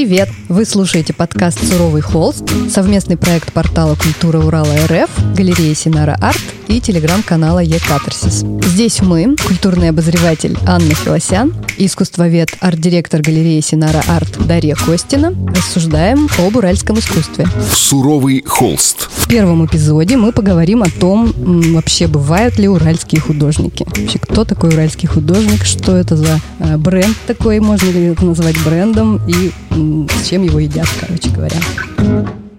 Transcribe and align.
Привет! 0.00 0.30
Вы 0.48 0.64
слушаете 0.64 1.12
подкаст 1.12 1.62
«Суровый 1.62 2.00
холст», 2.00 2.44
совместный 2.70 3.18
проект 3.18 3.52
портала 3.52 3.96
«Культура 3.96 4.38
Урала 4.38 4.74
РФ», 4.86 5.10
галереи 5.36 5.74
Синара 5.74 6.16
Арт 6.22 6.40
и 6.70 6.80
телеграм-канала 6.80 7.58
«Е-Катарсис». 7.58 8.44
Здесь 8.64 9.02
мы, 9.02 9.34
культурный 9.44 9.88
обозреватель 9.88 10.56
Анна 10.66 10.94
Филосян 10.94 11.52
и 11.76 11.86
искусствовед, 11.86 12.50
арт-директор 12.60 13.20
галереи 13.20 13.60
Синара 13.60 14.02
Арт 14.06 14.46
Дарья 14.46 14.76
Костина, 14.76 15.34
рассуждаем 15.48 16.28
об 16.38 16.56
уральском 16.56 16.98
искусстве. 16.98 17.46
«Суровый 17.74 18.44
холст». 18.46 19.08
В 19.10 19.28
первом 19.28 19.66
эпизоде 19.66 20.16
мы 20.16 20.30
поговорим 20.30 20.84
о 20.84 20.88
том, 20.88 21.32
вообще 21.74 22.06
бывают 22.06 22.56
ли 22.58 22.68
уральские 22.68 23.20
художники. 23.20 23.84
Вообще, 23.96 24.20
кто 24.20 24.44
такой 24.44 24.70
уральский 24.70 25.08
художник, 25.08 25.64
что 25.64 25.96
это 25.96 26.16
за 26.16 26.40
э, 26.60 26.76
бренд 26.76 27.16
такой, 27.26 27.58
можно 27.58 27.90
ли 27.90 28.04
это 28.06 28.24
назвать 28.24 28.56
брендом, 28.64 29.20
и 29.26 29.50
с 30.22 30.28
чем 30.28 30.44
его 30.44 30.60
едят, 30.60 30.86
короче 31.00 31.30
говоря. 31.30 31.56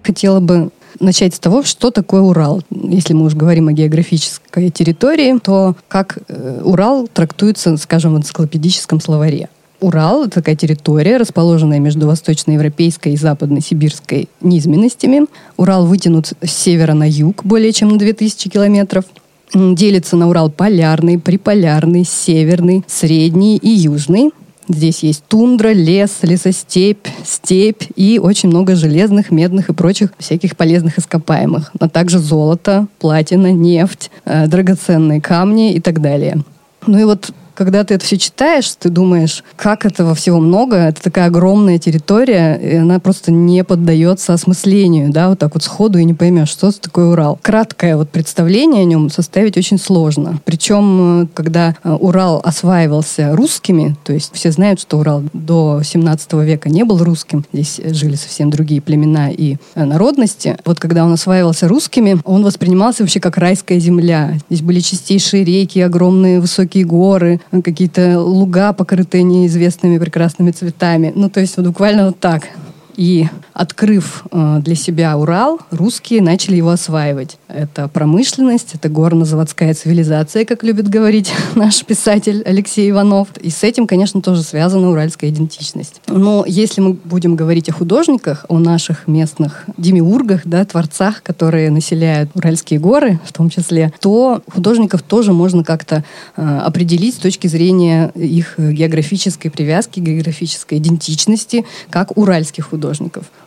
Хотела 0.02 0.40
бы 0.40 0.70
начать 1.00 1.34
с 1.34 1.38
того, 1.38 1.62
что 1.62 1.90
такое 1.90 2.20
Урал. 2.20 2.62
Если 2.70 3.14
мы 3.14 3.26
уже 3.26 3.36
говорим 3.36 3.68
о 3.68 3.72
географической 3.72 4.70
территории, 4.70 5.38
то 5.38 5.76
как 5.88 6.18
э, 6.28 6.60
Урал 6.64 7.08
трактуется, 7.12 7.76
скажем, 7.76 8.14
в 8.14 8.18
энциклопедическом 8.18 9.00
словаре. 9.00 9.48
Урал— 9.82 10.24
это 10.26 10.34
такая 10.34 10.54
территория, 10.54 11.16
расположенная 11.16 11.80
между 11.80 12.06
восточноевропейской 12.06 13.14
и 13.14 13.16
западно-сибирской 13.16 14.28
низменностями. 14.40 15.26
Урал 15.56 15.86
вытянут 15.86 16.32
с 16.40 16.50
севера 16.50 16.94
на 16.94 17.08
юг 17.08 17.44
более 17.44 17.72
чем 17.72 17.88
на 17.88 17.98
2000 17.98 18.48
километров. 18.48 19.04
Делится 19.52 20.16
на 20.16 20.28
Урал 20.28 20.50
полярный, 20.50 21.18
приполярный, 21.18 22.04
северный, 22.04 22.84
средний 22.86 23.56
и 23.56 23.68
южный. 23.68 24.30
Здесь 24.72 25.02
есть 25.02 25.24
тундра, 25.28 25.72
лес, 25.72 26.18
лесостепь, 26.22 27.06
степь 27.24 27.82
и 27.94 28.18
очень 28.18 28.48
много 28.48 28.74
железных, 28.74 29.30
медных 29.30 29.68
и 29.68 29.74
прочих 29.74 30.14
всяких 30.18 30.56
полезных 30.56 30.98
ископаемых, 30.98 31.72
а 31.78 31.88
также 31.88 32.18
золото, 32.18 32.86
платина, 32.98 33.52
нефть, 33.52 34.10
э, 34.24 34.46
драгоценные 34.46 35.20
камни 35.20 35.74
и 35.74 35.80
так 35.80 36.00
далее. 36.00 36.38
Ну 36.86 36.98
и 36.98 37.04
вот 37.04 37.32
когда 37.64 37.84
ты 37.84 37.94
это 37.94 38.04
все 38.04 38.18
читаешь, 38.18 38.70
ты 38.78 38.88
думаешь, 38.88 39.44
как 39.56 39.84
этого 39.86 40.14
всего 40.14 40.40
много, 40.40 40.76
это 40.76 41.02
такая 41.02 41.26
огромная 41.26 41.78
территория, 41.78 42.54
и 42.56 42.76
она 42.76 42.98
просто 42.98 43.32
не 43.32 43.64
поддается 43.64 44.32
осмыслению, 44.32 45.10
да, 45.10 45.28
вот 45.28 45.38
так 45.38 45.54
вот 45.54 45.62
сходу 45.62 45.98
и 45.98 46.04
не 46.04 46.14
поймешь, 46.14 46.48
что 46.48 46.68
это 46.68 46.80
такое 46.80 47.06
Урал. 47.06 47.38
Краткое 47.42 47.96
вот 47.96 48.10
представление 48.10 48.82
о 48.82 48.84
нем 48.84 49.10
составить 49.10 49.56
очень 49.56 49.78
сложно. 49.78 50.40
Причем, 50.44 51.28
когда 51.34 51.76
э, 51.82 51.90
Урал 51.92 52.40
осваивался 52.44 53.34
русскими, 53.34 53.96
то 54.04 54.12
есть 54.12 54.30
все 54.34 54.50
знают, 54.50 54.80
что 54.80 54.98
Урал 54.98 55.22
до 55.32 55.82
17 55.82 56.32
века 56.34 56.68
не 56.68 56.84
был 56.84 57.02
русским, 57.02 57.44
здесь 57.52 57.80
жили 57.84 58.16
совсем 58.16 58.50
другие 58.50 58.80
племена 58.80 59.30
и 59.30 59.56
э, 59.74 59.84
народности. 59.84 60.56
Вот 60.64 60.80
когда 60.80 61.04
он 61.04 61.12
осваивался 61.12 61.68
русскими, 61.68 62.20
он 62.24 62.44
воспринимался 62.44 63.02
вообще 63.02 63.20
как 63.20 63.36
райская 63.38 63.78
земля. 63.78 64.34
Здесь 64.48 64.62
были 64.62 64.80
чистейшие 64.80 65.44
реки, 65.44 65.80
огромные 65.80 66.40
высокие 66.40 66.84
горы, 66.84 67.40
какие-то 67.60 68.18
луга, 68.18 68.72
покрытые 68.72 69.24
неизвестными 69.24 69.98
прекрасными 69.98 70.52
цветами. 70.52 71.12
Ну, 71.14 71.28
то 71.28 71.40
есть 71.40 71.56
вот 71.56 71.66
буквально 71.66 72.06
вот 72.06 72.18
так. 72.18 72.48
И 72.96 73.26
открыв 73.52 74.24
э, 74.30 74.60
для 74.62 74.74
себя 74.74 75.16
Урал, 75.16 75.60
русские 75.70 76.22
начали 76.22 76.56
его 76.56 76.70
осваивать. 76.70 77.38
Это 77.48 77.88
промышленность, 77.88 78.74
это 78.74 78.88
горно-заводская 78.88 79.74
цивилизация, 79.74 80.44
как 80.44 80.62
любит 80.62 80.88
говорить 80.88 81.32
наш 81.54 81.84
писатель 81.84 82.42
Алексей 82.44 82.90
Иванов. 82.90 83.28
И 83.40 83.50
с 83.50 83.62
этим, 83.62 83.86
конечно, 83.86 84.20
тоже 84.20 84.42
связана 84.42 84.90
уральская 84.90 85.30
идентичность. 85.30 86.00
Но 86.06 86.44
если 86.46 86.80
мы 86.80 86.92
будем 86.92 87.36
говорить 87.36 87.68
о 87.68 87.72
художниках, 87.72 88.44
о 88.48 88.58
наших 88.58 89.08
местных 89.08 89.64
демиургах, 89.76 90.42
да, 90.44 90.64
творцах, 90.64 91.22
которые 91.22 91.70
населяют 91.70 92.30
Уральские 92.34 92.80
горы 92.80 93.20
в 93.24 93.32
том 93.32 93.50
числе, 93.50 93.92
то 94.00 94.42
художников 94.52 95.02
тоже 95.02 95.32
можно 95.32 95.64
как-то 95.64 96.04
э, 96.36 96.58
определить 96.58 97.14
с 97.14 97.18
точки 97.18 97.46
зрения 97.46 98.10
их 98.14 98.54
географической 98.58 99.50
привязки, 99.50 100.00
географической 100.00 100.78
идентичности, 100.78 101.64
как 101.90 102.16
уральских 102.16 102.66
художников. 102.66 102.81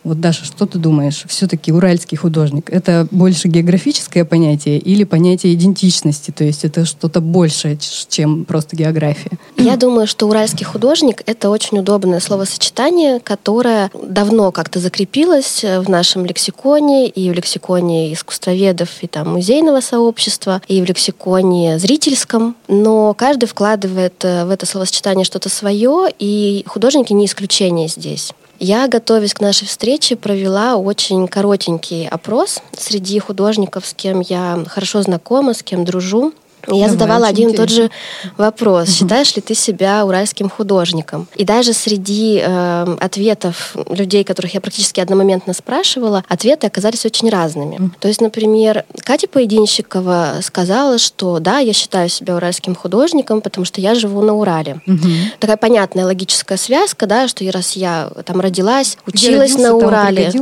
Вот, 0.04 0.20
Даша, 0.20 0.44
что 0.44 0.66
ты 0.66 0.78
думаешь? 0.78 1.24
Все-таки 1.28 1.72
уральский 1.72 2.16
художник— 2.16 2.70
это 2.72 3.06
больше 3.10 3.48
географическое 3.48 4.24
понятие 4.24 4.78
или 4.78 5.04
понятие 5.04 5.54
идентичности? 5.54 6.30
То 6.30 6.44
есть 6.44 6.64
это 6.64 6.84
что-то 6.84 7.20
большее, 7.20 7.78
чем 8.08 8.44
просто 8.44 8.76
география? 8.76 9.38
Я 9.56 9.76
думаю, 9.76 10.06
что 10.06 10.26
уральский 10.28 10.64
художник— 10.64 11.22
это 11.26 11.50
очень 11.50 11.78
удобное 11.78 12.20
словосочетание, 12.20 13.20
которое 13.20 13.90
давно 14.02 14.52
как-то 14.52 14.80
закрепилось 14.80 15.64
в 15.64 15.88
нашем 15.88 16.24
лексиконе 16.24 17.08
и 17.08 17.30
в 17.30 17.32
лексиконе 17.32 18.12
искусствоведов 18.12 18.88
и 19.00 19.06
там 19.06 19.32
музейного 19.32 19.80
сообщества, 19.80 20.62
и 20.68 20.80
в 20.80 20.84
лексиконе 20.84 21.78
зрительском. 21.78 22.56
Но 22.68 23.14
каждый 23.14 23.46
вкладывает 23.46 24.24
э, 24.24 24.44
в 24.44 24.50
это 24.50 24.66
словосочетание 24.66 25.24
что-то 25.24 25.48
свое, 25.48 26.08
и 26.18 26.64
художники 26.66 27.12
не 27.12 27.26
исключение 27.26 27.88
здесь. 27.88 28.32
Я, 28.58 28.88
готовясь 28.88 29.34
к 29.34 29.40
нашей 29.40 29.66
встрече, 29.66 30.16
провела 30.16 30.76
очень 30.76 31.28
коротенький 31.28 32.08
опрос 32.08 32.60
среди 32.76 33.18
художников, 33.18 33.86
с 33.86 33.92
кем 33.92 34.20
я 34.20 34.64
хорошо 34.66 35.02
знакома, 35.02 35.52
с 35.52 35.62
кем 35.62 35.84
дружу. 35.84 36.32
Я 36.68 36.88
задавала 36.88 37.26
один 37.26 37.50
и 37.50 37.56
тот 37.56 37.68
же 37.68 37.90
вопрос. 38.36 38.90
Считаешь 38.90 39.34
ли 39.36 39.42
ты 39.42 39.54
себя 39.54 40.04
уральским 40.04 40.48
художником? 40.48 41.28
И 41.36 41.44
даже 41.44 41.72
среди 41.72 42.42
э, 42.44 42.96
ответов 43.00 43.76
людей, 43.90 44.24
которых 44.24 44.54
я 44.54 44.60
практически 44.60 45.00
одномоментно 45.00 45.52
спрашивала, 45.52 46.24
ответы 46.28 46.66
оказались 46.66 47.04
очень 47.06 47.30
разными. 47.30 47.90
То 48.00 48.08
есть, 48.08 48.20
например, 48.20 48.84
Катя 49.00 49.28
Поединщикова 49.28 50.40
сказала, 50.42 50.98
что 50.98 51.38
да, 51.38 51.58
я 51.58 51.72
считаю 51.72 52.08
себя 52.08 52.36
уральским 52.36 52.74
художником, 52.74 53.40
потому 53.40 53.64
что 53.64 53.80
я 53.80 53.94
живу 53.94 54.22
на 54.22 54.34
Урале. 54.34 54.80
Угу. 54.86 55.08
Такая 55.38 55.56
понятная 55.56 56.04
логическая 56.04 56.58
связка, 56.58 57.06
да, 57.06 57.28
что 57.28 57.44
раз 57.50 57.72
я 57.72 58.10
там 58.24 58.40
родилась, 58.40 58.98
училась 59.06 59.52
родился, 59.52 59.70
на 59.70 59.74
Урале. 59.74 60.32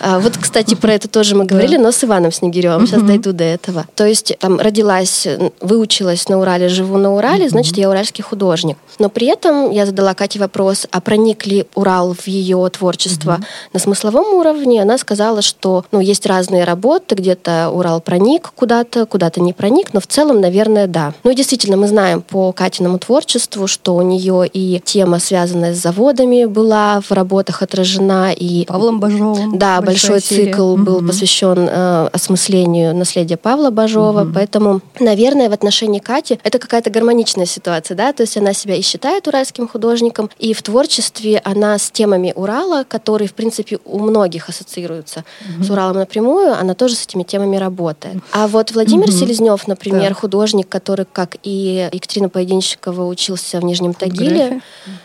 А, 0.00 0.18
вот, 0.20 0.36
кстати, 0.38 0.74
про 0.74 0.94
это 0.94 1.08
тоже 1.08 1.36
мы 1.36 1.44
говорили, 1.46 1.76
но 1.76 1.92
с 1.92 2.02
Иваном 2.02 2.32
Снегиревым. 2.32 2.86
Сейчас 2.86 3.02
дойду 3.02 3.32
до 3.32 3.44
этого. 3.44 3.86
То 3.94 4.06
есть 4.06 4.36
там 4.38 4.58
родилась 4.58 5.26
выучилась 5.66 6.28
на 6.28 6.40
Урале, 6.40 6.68
живу 6.68 6.98
на 6.98 7.14
Урале, 7.14 7.48
значит, 7.48 7.76
я 7.76 7.90
уральский 7.90 8.22
художник. 8.22 8.78
Но 8.98 9.08
при 9.08 9.26
этом 9.26 9.70
я 9.70 9.86
задала 9.86 10.14
Кате 10.14 10.38
вопрос, 10.38 10.86
а 10.90 11.00
проник 11.00 11.46
ли 11.46 11.66
Урал 11.74 12.14
в 12.14 12.26
ее 12.26 12.68
творчество 12.70 13.40
на 13.72 13.80
смысловом 13.80 14.34
уровне? 14.34 14.82
Она 14.82 14.98
сказала, 14.98 15.42
что 15.42 15.84
ну, 15.92 16.00
есть 16.00 16.26
разные 16.26 16.64
работы, 16.64 17.14
где-то 17.14 17.70
Урал 17.70 18.00
проник 18.00 18.52
куда-то, 18.54 19.06
куда-то 19.06 19.40
не 19.40 19.52
проник, 19.52 19.92
но 19.92 20.00
в 20.00 20.06
целом, 20.06 20.40
наверное, 20.40 20.86
да. 20.86 21.12
Ну 21.24 21.30
и 21.30 21.34
действительно, 21.34 21.76
мы 21.76 21.88
знаем 21.88 22.22
по 22.22 22.52
Катиному 22.52 22.98
творчеству, 22.98 23.66
что 23.66 23.94
у 23.96 24.02
нее 24.02 24.48
и 24.52 24.80
тема, 24.84 25.18
связанная 25.18 25.74
с 25.74 25.78
заводами, 25.78 26.44
была 26.44 27.00
в 27.00 27.10
работах 27.12 27.62
отражена, 27.62 28.32
и 28.32 28.64
Павлом 28.66 29.00
Бажовым. 29.00 29.58
Да, 29.58 29.80
большой 29.80 30.20
цикл 30.20 30.72
угу. 30.72 30.82
был 30.82 31.06
посвящен 31.06 31.68
э, 31.70 32.08
осмыслению 32.12 32.94
наследия 32.94 33.36
Павла 33.36 33.70
Бажова, 33.70 34.22
угу. 34.22 34.32
поэтому, 34.34 34.80
наверное, 35.00 35.45
в 35.48 35.52
отношении 35.52 35.98
Кати 35.98 36.38
это 36.42 36.58
какая-то 36.58 36.90
гармоничная 36.90 37.46
ситуация, 37.46 37.96
да, 37.96 38.12
то 38.12 38.22
есть 38.22 38.36
она 38.36 38.52
себя 38.52 38.74
и 38.76 38.82
считает 38.82 39.26
уральским 39.26 39.68
художником, 39.68 40.30
и 40.38 40.52
в 40.54 40.62
творчестве 40.62 41.40
она 41.44 41.78
с 41.78 41.90
темами 41.90 42.32
Урала, 42.34 42.84
которые, 42.84 43.28
в 43.28 43.34
принципе, 43.34 43.78
у 43.84 43.98
многих 43.98 44.48
ассоциируются 44.48 45.24
mm-hmm. 45.40 45.64
с 45.64 45.70
Уралом 45.70 45.96
напрямую, 45.96 46.52
она 46.58 46.74
тоже 46.74 46.94
с 46.94 47.04
этими 47.04 47.22
темами 47.22 47.56
работает. 47.56 48.16
А 48.32 48.48
вот 48.48 48.72
Владимир 48.72 49.08
mm-hmm. 49.08 49.18
Селезнев, 49.18 49.66
например, 49.68 50.10
да. 50.10 50.14
художник, 50.14 50.68
который, 50.68 51.06
как 51.10 51.36
и 51.42 51.88
Екатерина 51.92 52.28
Поединщикова, 52.28 53.06
учился 53.06 53.60
в 53.60 53.64
Нижнем 53.64 53.94
Тагиле, 53.94 54.60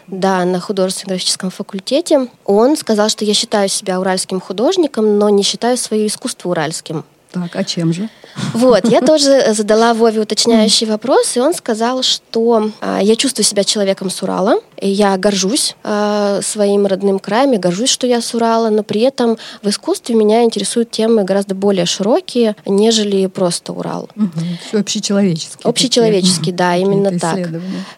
да, 0.08 0.44
на 0.46 0.60
художественно-графическом 0.60 1.50
факультете, 1.50 2.28
он 2.46 2.76
сказал, 2.78 3.10
что 3.10 3.26
я 3.26 3.34
считаю 3.34 3.70
себя 3.70 4.00
уральским 4.00 4.40
художником, 4.40 5.18
но 5.18 5.30
не 5.30 5.44
считаю 5.44 5.78
свое 5.78 6.08
искусство 6.08 6.50
уральским. 6.50 7.06
Так, 7.32 7.56
а 7.56 7.64
чем 7.64 7.94
же? 7.94 8.10
Вот, 8.54 8.88
я 8.90 9.02
тоже 9.02 9.54
задала 9.54 9.94
Вове 9.94 10.22
уточняющий 10.22 10.88
вопрос, 10.88 11.38
и 11.38 11.40
он 11.40 11.54
сказал, 11.54 12.04
что 12.04 12.72
э, 12.82 13.00
я 13.02 13.16
чувствую 13.16 13.46
себя 13.46 13.64
человеком 13.64 14.10
с 14.10 14.22
Урала, 14.22 14.60
и 14.78 14.90
я 14.90 15.18
горжусь 15.18 15.76
э, 15.84 16.40
своим 16.44 16.86
родным 16.88 17.20
краем, 17.20 17.52
я 17.52 17.60
горжусь, 17.60 17.90
что 17.90 18.08
я 18.08 18.22
с 18.22 18.34
Урала, 18.34 18.70
но 18.70 18.84
при 18.84 19.02
этом 19.02 19.38
в 19.62 19.70
искусстве 19.70 20.16
меня 20.16 20.44
интересуют 20.44 20.92
темы 20.92 21.24
гораздо 21.24 21.56
более 21.56 21.86
широкие, 21.86 22.56
нежели 22.66 23.28
просто 23.28 23.74
Урал. 23.74 24.10
Угу. 24.16 24.80
Общечеловеческие. 24.80 25.64
Общечеловеческие, 25.64 26.54
да, 26.56 26.76
именно 26.76 27.18
так. 27.20 27.40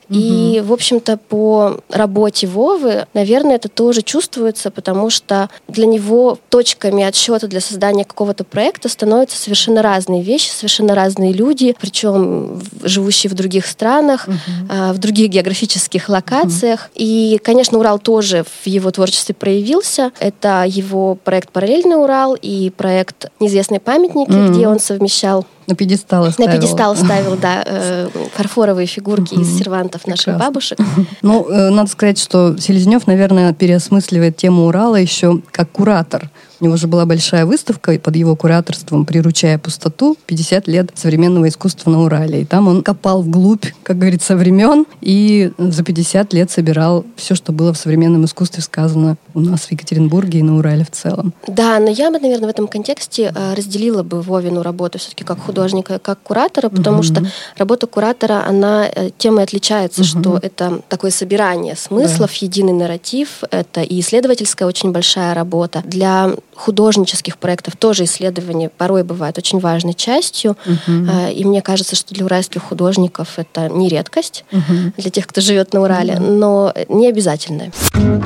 И, 0.10 0.60
угу. 0.60 0.70
в 0.70 0.74
общем-то, 0.74 1.18
по 1.18 1.78
работе 1.90 2.48
Вовы, 2.48 3.08
наверное, 3.14 3.56
это 3.56 3.70
тоже 3.70 4.02
чувствуется, 4.02 4.70
потому 4.70 5.10
что 5.10 5.50
для 5.68 5.86
него 5.86 6.38
точками 6.50 7.04
отсчета 7.04 7.48
для 7.48 7.62
создания 7.62 8.06
какого-то 8.06 8.44
проекта 8.44 8.90
становятся 9.24 9.38
совершенно 9.38 9.82
разные 9.82 10.22
вещи, 10.22 10.50
совершенно 10.50 10.96
разные 10.96 11.34
люди, 11.34 11.76
причем 11.80 12.62
живущие 12.84 13.30
в 13.30 13.34
других 13.34 13.66
странах, 13.66 14.28
угу. 14.28 14.94
в 14.94 14.98
других 14.98 15.30
географических 15.30 16.10
локациях. 16.10 16.64
цех. 16.64 16.90
И, 16.96 17.40
конечно, 17.44 17.78
Урал 17.78 18.00
тоже 18.00 18.44
в 18.44 18.68
его 18.68 18.92
творчестве 18.92 19.36
проявился. 19.36 20.12
Это 20.20 20.66
его 20.68 21.16
проект 21.16 21.50
«Параллельный 21.50 21.98
Урал» 21.98 22.38
и 22.40 22.70
проект 22.70 23.28
«Неизвестные 23.40 23.80
памятники», 23.80 24.30
mm-hmm. 24.30 24.50
где 24.50 24.68
он 24.68 24.80
совмещал 24.80 25.46
на 25.68 25.76
пьедестал 25.76 26.32
ставил. 26.32 26.50
На 26.50 26.58
пьедестал 26.58 26.96
ставил, 26.96 27.38
да, 27.38 27.64
э, 27.66 28.10
фарфоровые 28.36 28.88
фигурки 28.88 29.34
из 29.36 29.58
сервантов 29.58 30.08
наших 30.08 30.38
бабушек. 30.38 30.78
Ну, 31.22 31.48
э, 31.50 31.70
надо 31.70 31.90
сказать, 31.90 32.20
что 32.20 32.58
Селезнев, 32.58 33.08
наверное, 33.08 33.54
переосмысливает 33.54 34.36
тему 34.36 34.66
Урала 34.68 34.98
еще 34.98 35.42
как 35.52 35.72
куратор. 35.72 36.30
У 36.64 36.66
него 36.66 36.78
же 36.78 36.88
была 36.88 37.06
большая 37.06 37.46
выставка 37.46 38.00
под 38.00 38.16
его 38.16 38.38
кураторством 38.38 39.06
«Приручая 39.06 39.58
пустоту. 39.58 40.16
50 40.28 40.66
лет 40.70 40.92
современного 40.96 41.50
искусства 41.50 41.90
на 41.90 42.04
Урале». 42.04 42.44
И 42.44 42.46
там 42.46 42.70
он 42.70 42.84
копал 42.84 43.22
вглубь, 43.22 43.66
как 43.84 43.98
говорится, 43.98 44.38
времен 44.38 44.86
и 45.02 45.52
за 45.58 45.84
50 45.84 46.34
лет 46.34 46.52
собирал 46.52 47.06
все, 47.18 47.36
что 47.36 47.52
было 47.52 47.74
в 47.74 47.78
современном 47.78 48.24
искусстве 48.24 48.64
сказано 48.64 49.18
у 49.34 49.42
нас 49.42 49.62
в 49.62 49.72
Екатеринбурге 49.74 50.40
и 50.40 50.42
на 50.42 50.58
Урале 50.58 50.86
в 50.86 50.92
целом. 50.92 51.34
Да, 51.48 51.80
но 51.80 51.90
я 51.90 52.10
бы, 52.12 52.20
наверное, 52.20 52.48
в 52.48 52.52
этом 52.52 52.70
контексте 52.70 53.34
э, 53.36 53.54
разделила 53.56 54.04
бы 54.04 54.22
Вовину 54.22 54.62
работу 54.62 55.00
все-таки 55.00 55.26
как 55.26 55.40
художника, 55.54 56.00
как 56.00 56.20
куратора, 56.22 56.70
потому 56.70 56.98
угу. 56.98 57.04
что 57.04 57.26
работа 57.58 57.88
куратора, 57.88 58.44
она 58.48 58.88
э, 58.88 59.10
тем 59.18 59.40
и 59.40 59.44
отличается, 59.44 60.02
угу. 60.02 60.08
что 60.08 60.40
это 60.42 60.82
такое 60.90 61.12
собирание 61.12 61.76
смыслов, 61.76 62.32
да. 62.32 62.38
единый 62.46 62.74
нарратив, 62.74 63.44
это 63.52 63.82
и 63.82 64.00
исследовательская 64.00 64.68
очень 64.68 64.92
большая 64.92 65.34
работа. 65.34 65.82
Для 65.86 66.32
художнических 66.56 67.38
проектов 67.38 67.76
тоже 67.76 68.06
исследование 68.06 68.70
порой 68.70 69.04
бывает 69.04 69.38
очень 69.38 69.60
важной 69.60 69.94
частью. 69.94 70.58
Угу. 70.66 71.32
И 71.34 71.46
мне 71.46 71.62
кажется, 71.62 71.96
что 71.96 72.14
для 72.14 72.26
уральских 72.26 72.64
художников 72.64 73.38
это 73.38 73.70
не 73.70 73.90
редкость, 73.90 74.46
угу. 74.52 74.94
для 74.98 75.10
тех, 75.10 75.28
кто 75.28 75.42
живет 75.42 75.74
на 75.74 75.82
Урале, 75.82 76.16
угу. 76.16 76.24
но 76.24 76.74
не 76.90 77.08
обязательно. 77.08 77.72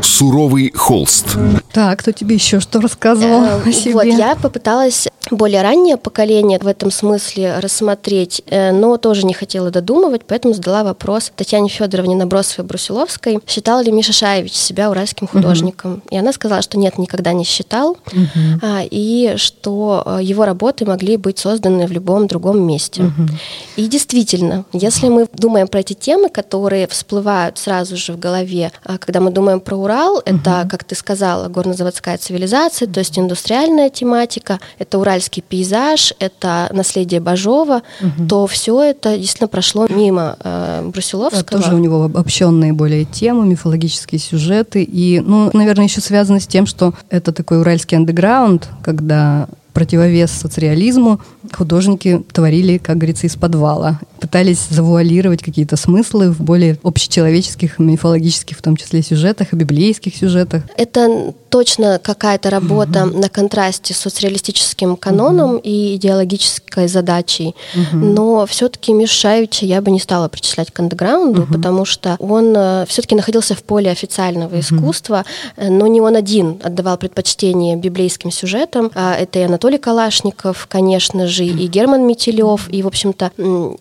Суровый 0.02 0.72
холст. 0.72 1.38
Так, 1.74 2.00
кто 2.00 2.12
тебе 2.12 2.36
еще 2.36 2.60
что 2.60 2.80
рассказывал 2.82 3.44
э, 3.44 3.70
о 3.70 3.72
себе? 3.72 3.94
Вот, 3.94 4.06
я 4.06 4.36
попыталась 4.36 5.08
более 5.32 5.62
раннее 5.62 5.98
поколение 5.98 6.60
в 6.60 6.68
этом 6.68 6.92
смысле 6.92 7.60
рассмотреть, 7.60 8.42
э, 8.48 8.72
но 8.72 8.98
тоже 8.98 9.26
не 9.26 9.34
хотела 9.34 9.72
додумывать, 9.72 10.24
поэтому 10.26 10.54
задала 10.54 10.84
вопрос 10.84 11.32
Татьяне 11.36 11.70
Федоровне 11.70 12.16
Набросовой-Брусиловской, 12.16 13.40
считал 13.48 13.82
ли 13.82 13.92
Миша 13.92 14.14
Шаевич 14.14 14.54
себя 14.54 14.90
уральским 14.90 15.28
художником. 15.28 15.94
Угу. 15.94 16.02
И 16.12 16.18
она 16.18 16.32
сказала, 16.34 16.62
что 16.62 16.78
нет, 16.78 16.98
никогда 16.98 17.34
не 17.34 17.44
считал, 17.44 17.92
угу. 17.92 18.62
и 18.90 19.34
что 19.38 20.04
э, 20.06 20.20
его 20.22 20.46
работы 20.46 20.86
могли 20.86 21.18
быть 21.18 21.40
созданы 21.40 21.88
в 21.88 21.92
любом 21.92 22.28
другом 22.28 22.62
месте. 22.66 23.04
Угу. 23.04 23.28
И 23.76 23.88
действительно, 23.88 24.66
если 24.74 25.10
мы 25.10 25.28
думаем 25.34 25.68
про 25.68 25.82
эти 25.82 25.94
темы, 25.94 26.30
которые 26.30 26.88
всплывают 26.88 27.58
сразу 27.58 27.98
же 27.98 28.14
в 28.14 28.20
голове, 28.20 28.72
а 28.84 28.98
когда 28.98 29.20
мы 29.20 29.32
думаем 29.32 29.60
про 29.60 29.76
Урал, 29.76 30.22
это, 30.26 30.62
угу. 30.62 30.70
как 30.70 30.84
ты 30.84 30.96
сказала, 30.96 31.48
горнозаводская 31.48 32.18
цивилизация, 32.18 32.88
то 32.88 33.00
есть 33.00 33.18
индустриальная 33.20 33.90
тематика, 33.90 34.60
это 34.80 34.98
Урал 35.00 35.17
уральский 35.18 35.42
пейзаж, 35.42 36.14
это 36.20 36.70
наследие 36.72 37.20
Бажова, 37.20 37.82
угу. 38.02 38.28
то 38.30 38.48
все 38.48 38.84
это 38.84 39.18
действительно 39.18 39.48
прошло 39.48 39.88
мимо 39.90 40.38
э, 40.44 40.88
Брусиловского. 40.94 41.44
Тоже 41.44 41.74
у 41.74 41.80
него 41.80 42.04
обобщенные 42.04 42.74
более 42.74 43.06
темы, 43.06 43.48
мифологические 43.48 44.20
сюжеты. 44.20 44.84
И, 44.84 45.20
ну, 45.20 45.50
наверное, 45.54 45.86
еще 45.86 46.02
связано 46.02 46.40
с 46.40 46.46
тем, 46.46 46.68
что 46.68 46.94
это 47.10 47.32
такой 47.32 47.60
уральский 47.60 47.98
андеграунд, 47.98 48.70
когда 48.84 49.48
противовес 49.78 50.32
соцреализму 50.32 51.22
художники 51.54 52.24
творили, 52.34 52.80
как 52.80 52.98
говорится, 52.98 53.28
из 53.28 53.36
подвала. 53.36 54.00
Пытались 54.20 54.66
завуалировать 54.72 55.44
какие-то 55.44 55.76
смыслы 55.78 56.32
в 56.32 56.42
более 56.42 56.80
общечеловеческих, 56.84 57.78
мифологических, 57.78 58.58
в 58.58 58.62
том 58.64 58.76
числе, 58.76 59.04
сюжетах, 59.04 59.54
библейских 59.54 60.16
сюжетах. 60.16 60.64
Это 60.78 61.34
точно 61.50 62.00
какая-то 62.04 62.50
работа 62.50 63.06
угу. 63.06 63.20
на 63.20 63.30
контрасте 63.30 63.94
с 63.94 63.98
соцреалистическим 63.98 64.96
каноном 64.96 65.56
угу. 65.56 65.62
и 65.64 65.96
идеологической 65.96 66.88
задачей. 66.88 67.56
Угу. 67.76 67.98
Но 67.98 68.46
все-таки 68.48 68.94
Мишаевича 68.94 69.66
я 69.66 69.82
бы 69.82 69.92
не 69.92 70.00
стала 70.00 70.28
причислять 70.28 70.72
к 70.72 70.80
андеграунду, 70.80 71.44
угу. 71.44 71.54
потому 71.54 71.86
что 71.86 72.16
он 72.20 72.54
э, 72.56 72.86
все-таки 72.88 73.16
находился 73.16 73.54
в 73.54 73.64
поле 73.64 73.92
официального 73.92 74.50
угу. 74.54 74.60
искусства, 74.60 75.24
э, 75.56 75.70
но 75.70 75.86
не 75.88 76.02
он 76.02 76.16
один 76.16 76.60
отдавал 76.64 76.98
предпочтение 76.98 77.76
библейским 77.76 78.32
сюжетам. 78.32 78.92
А 78.96 79.14
это 79.16 79.40
и 79.40 79.44
Анатолий 79.44 79.67
Калашников, 79.76 80.68
конечно 80.70 81.28
же, 81.28 81.44
и 81.44 81.68
Герман 81.68 82.08
Метелев, 82.08 82.70
и, 82.70 82.82
в 82.82 82.88
общем-то, 82.88 83.32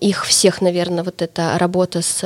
их 0.00 0.26
всех, 0.26 0.60
наверное, 0.60 1.04
вот 1.04 1.22
эта 1.22 1.56
работа 1.56 2.02
с 2.02 2.22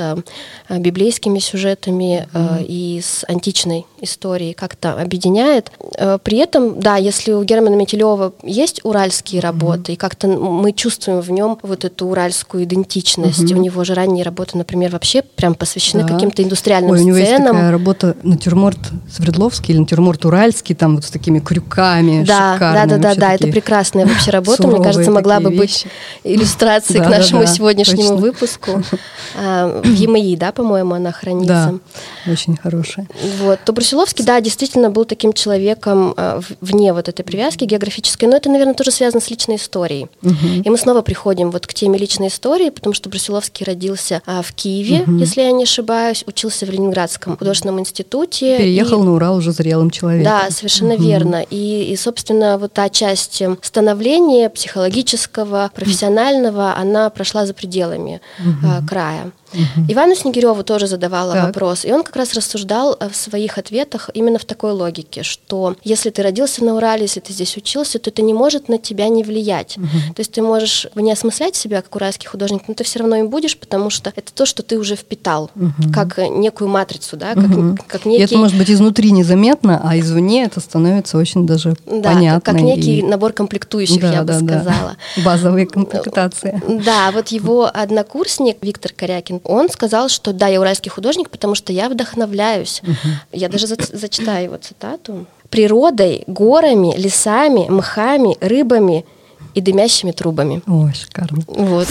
э, 0.67 0.77
библейскими 0.79 1.37
сюжетами 1.37 2.27
угу. 2.33 2.65
и 2.67 2.99
с 3.03 3.23
античной 3.27 3.85
историей 4.01 4.53
как-то 4.53 4.93
объединяет. 4.93 5.71
Э, 5.97 6.17
при 6.21 6.37
этом, 6.37 6.79
да, 6.79 6.95
если 6.97 7.33
у 7.33 7.43
Германа 7.43 7.75
Метелева 7.75 8.33
есть 8.43 8.81
уральские 8.83 9.41
работы, 9.41 9.91
mm-hmm. 9.91 9.95
и 9.95 9.97
как-то 9.97 10.27
мы 10.27 10.71
чувствуем 10.73 11.21
в 11.21 11.31
нем 11.31 11.57
вот 11.61 11.85
эту 11.85 12.07
уральскую 12.07 12.63
идентичность. 12.63 13.43
Mm-hmm. 13.43 13.55
У 13.55 13.61
него 13.61 13.83
же 13.83 13.93
ранние 13.93 14.23
работы, 14.23 14.57
например, 14.57 14.91
вообще 14.91 15.21
прям 15.21 15.53
посвящены 15.55 16.03
да. 16.03 16.13
каким-то 16.13 16.43
индустриальным 16.43 16.91
Ой, 16.91 16.99
сценам. 16.99 17.13
У 17.13 17.17
него 17.17 17.29
есть 17.29 17.45
такая 17.45 17.71
работа 17.71 18.15
натюрморт 18.23 18.79
Свердловский 19.11 19.73
или 19.73 19.81
натюрморт 19.81 20.25
Уральский, 20.25 20.75
там 20.75 20.95
вот 20.95 21.05
с 21.05 21.11
такими 21.11 21.39
крюками 21.39 22.23
да, 22.23 22.57
Да, 22.59 22.85
да, 22.85 22.97
да, 22.97 23.15
да, 23.15 23.33
это 23.35 23.50
прекрасная 23.51 24.05
вообще 24.05 24.31
работа. 24.31 24.67
Мне 24.67 24.83
кажется, 24.83 25.11
могла 25.11 25.39
бы 25.39 25.51
быть 25.51 25.85
иллюстрацией 26.23 27.03
к 27.03 27.09
нашему 27.09 27.45
сегодняшнему 27.45 28.17
выпуску. 28.17 28.83
А, 29.33 29.81
в 29.81 29.93
ЕМИ, 29.93 30.35
да, 30.35 30.51
по-моему, 30.51 30.93
она 30.93 31.11
хранится. 31.11 31.79
Да, 32.25 32.31
очень 32.31 32.57
хорошая. 32.57 33.07
Вот. 33.39 33.59
То 33.63 33.71
Брусиловский, 33.71 34.25
да, 34.25 34.41
действительно 34.41 34.89
был 34.89 35.05
таким 35.05 35.31
человеком 35.31 36.13
э, 36.17 36.41
вне 36.59 36.91
вот 36.91 37.07
этой 37.07 37.23
привязки 37.23 37.63
географической, 37.63 38.27
но 38.27 38.35
это, 38.35 38.49
наверное, 38.49 38.73
тоже 38.73 38.91
связано 38.91 39.21
с 39.21 39.29
личной 39.29 39.55
историей. 39.55 40.07
Угу. 40.21 40.63
И 40.65 40.69
мы 40.69 40.77
снова 40.77 41.01
приходим 41.01 41.49
вот 41.51 41.65
к 41.65 41.73
теме 41.73 41.97
личной 41.97 42.27
истории, 42.27 42.69
потому 42.69 42.93
что 42.93 43.09
Брусиловский 43.09 43.65
родился 43.65 44.21
а, 44.25 44.41
в 44.41 44.51
Киеве, 44.53 45.03
угу. 45.03 45.17
если 45.17 45.41
я 45.41 45.51
не 45.51 45.63
ошибаюсь, 45.63 46.23
учился 46.27 46.65
в 46.65 46.69
Ленинградском 46.69 47.37
художественном 47.37 47.79
институте. 47.79 48.57
Переехал 48.57 49.01
и... 49.01 49.05
на 49.05 49.13
Урал 49.13 49.37
уже 49.37 49.51
зрелым 49.51 49.91
человеком. 49.91 50.25
Да, 50.25 50.51
совершенно 50.51 50.95
угу. 50.95 51.03
верно. 51.03 51.45
И, 51.49 51.91
и, 51.91 51.95
собственно, 51.95 52.57
вот 52.57 52.73
та 52.73 52.89
часть 52.89 53.40
становления 53.61 54.49
психологического, 54.49 55.71
профессионального, 55.73 56.75
она 56.75 57.09
прошла 57.09 57.45
за 57.45 57.53
пределами 57.53 58.21
угу. 58.39 58.87
края. 58.87 59.31
Угу. 59.53 59.91
Ивану 59.91 60.15
Снегиреву 60.15 60.63
тоже 60.63 60.87
задавала 60.87 61.33
так. 61.33 61.45
вопрос, 61.47 61.85
и 61.85 61.91
он 61.91 62.03
как 62.03 62.15
раз 62.15 62.33
рассуждал 62.33 62.95
э, 62.99 63.09
в 63.09 63.15
своих 63.15 63.57
ответах 63.57 64.09
именно 64.13 64.39
в 64.39 64.45
такой 64.45 64.71
логике, 64.71 65.23
что 65.23 65.75
если 65.83 66.09
ты 66.09 66.21
родился 66.21 66.63
на 66.63 66.75
Урале, 66.75 67.03
если 67.03 67.19
ты 67.19 67.33
здесь 67.33 67.57
учился, 67.57 67.99
то 67.99 68.09
это 68.09 68.21
не 68.21 68.33
может 68.33 68.69
на 68.69 68.77
тебя 68.77 69.09
не 69.09 69.23
влиять. 69.23 69.77
Угу. 69.77 70.13
То 70.15 70.19
есть 70.19 70.31
ты 70.31 70.41
можешь 70.41 70.87
не 70.95 71.11
осмыслять 71.11 71.55
себя 71.55 71.81
как 71.81 71.95
уральский 71.95 72.27
художник, 72.27 72.63
но 72.67 72.73
ты 72.73 72.83
все 72.83 72.99
равно 72.99 73.17
им 73.17 73.29
будешь, 73.29 73.57
потому 73.57 73.89
что 73.89 74.13
это 74.15 74.33
то, 74.33 74.45
что 74.45 74.63
ты 74.63 74.77
уже 74.77 74.95
впитал, 74.95 75.51
угу. 75.55 75.91
как 75.93 76.17
некую 76.17 76.69
матрицу, 76.69 77.17
да, 77.17 77.33
как, 77.33 77.49
угу. 77.49 77.77
как 77.87 78.05
некий... 78.05 78.21
И 78.21 78.25
это 78.25 78.37
может 78.37 78.57
быть 78.57 78.69
изнутри 78.69 79.11
незаметно, 79.11 79.81
а 79.83 79.97
извне 79.97 80.45
это 80.45 80.59
становится 80.59 81.17
очень 81.17 81.45
даже 81.45 81.75
да, 81.85 82.13
понятно. 82.13 82.41
как 82.41 82.61
некий 82.61 82.99
и... 82.99 83.03
набор 83.03 83.33
комплектующих, 83.33 84.01
да, 84.01 84.13
я 84.13 84.23
да, 84.23 84.33
бы 84.39 84.45
сказала. 84.45 84.95
Да. 85.17 85.23
Базовые 85.23 85.65
комплектации. 85.65 86.61
Да, 86.85 87.11
вот 87.11 87.29
его 87.29 87.69
однокурсник 87.71 88.57
Виктор 88.61 88.91
Корякин 88.95 89.40
он 89.43 89.69
сказал, 89.69 90.09
что 90.09 90.33
да, 90.33 90.47
я 90.47 90.59
уральский 90.59 90.91
художник, 90.91 91.29
потому 91.29 91.55
что 91.55 91.73
я 91.73 91.89
вдохновляюсь. 91.89 92.81
Угу. 92.83 92.93
Я 93.33 93.49
даже 93.49 93.67
за 93.67 93.75
зачитаю 93.91 94.45
его 94.45 94.57
цитату. 94.57 95.25
Природой, 95.49 96.23
горами, 96.27 96.95
лесами, 96.97 97.67
мхами, 97.69 98.37
рыбами 98.39 99.05
и 99.53 99.61
дымящими 99.61 100.11
трубами. 100.11 100.61
Ой, 100.67 100.93
шикарно. 100.93 101.43
Вот. 101.47 101.87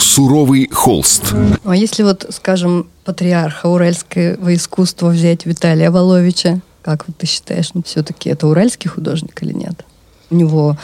Суровый 0.00 0.68
холст. 0.68 1.32
А 1.64 1.76
если 1.76 2.02
вот, 2.02 2.26
скажем, 2.30 2.88
патриарха 3.04 3.66
уральского 3.66 4.54
искусства 4.54 5.08
взять 5.08 5.46
Виталия 5.46 5.90
Воловича, 5.90 6.60
как 6.82 7.06
вот 7.06 7.16
ты 7.16 7.26
считаешь, 7.26 7.70
ну 7.74 7.82
все-таки 7.82 8.30
это 8.30 8.46
уральский 8.46 8.90
художник 8.90 9.42
или 9.42 9.52
нет? 9.52 9.84
У 10.30 10.34
него 10.34 10.76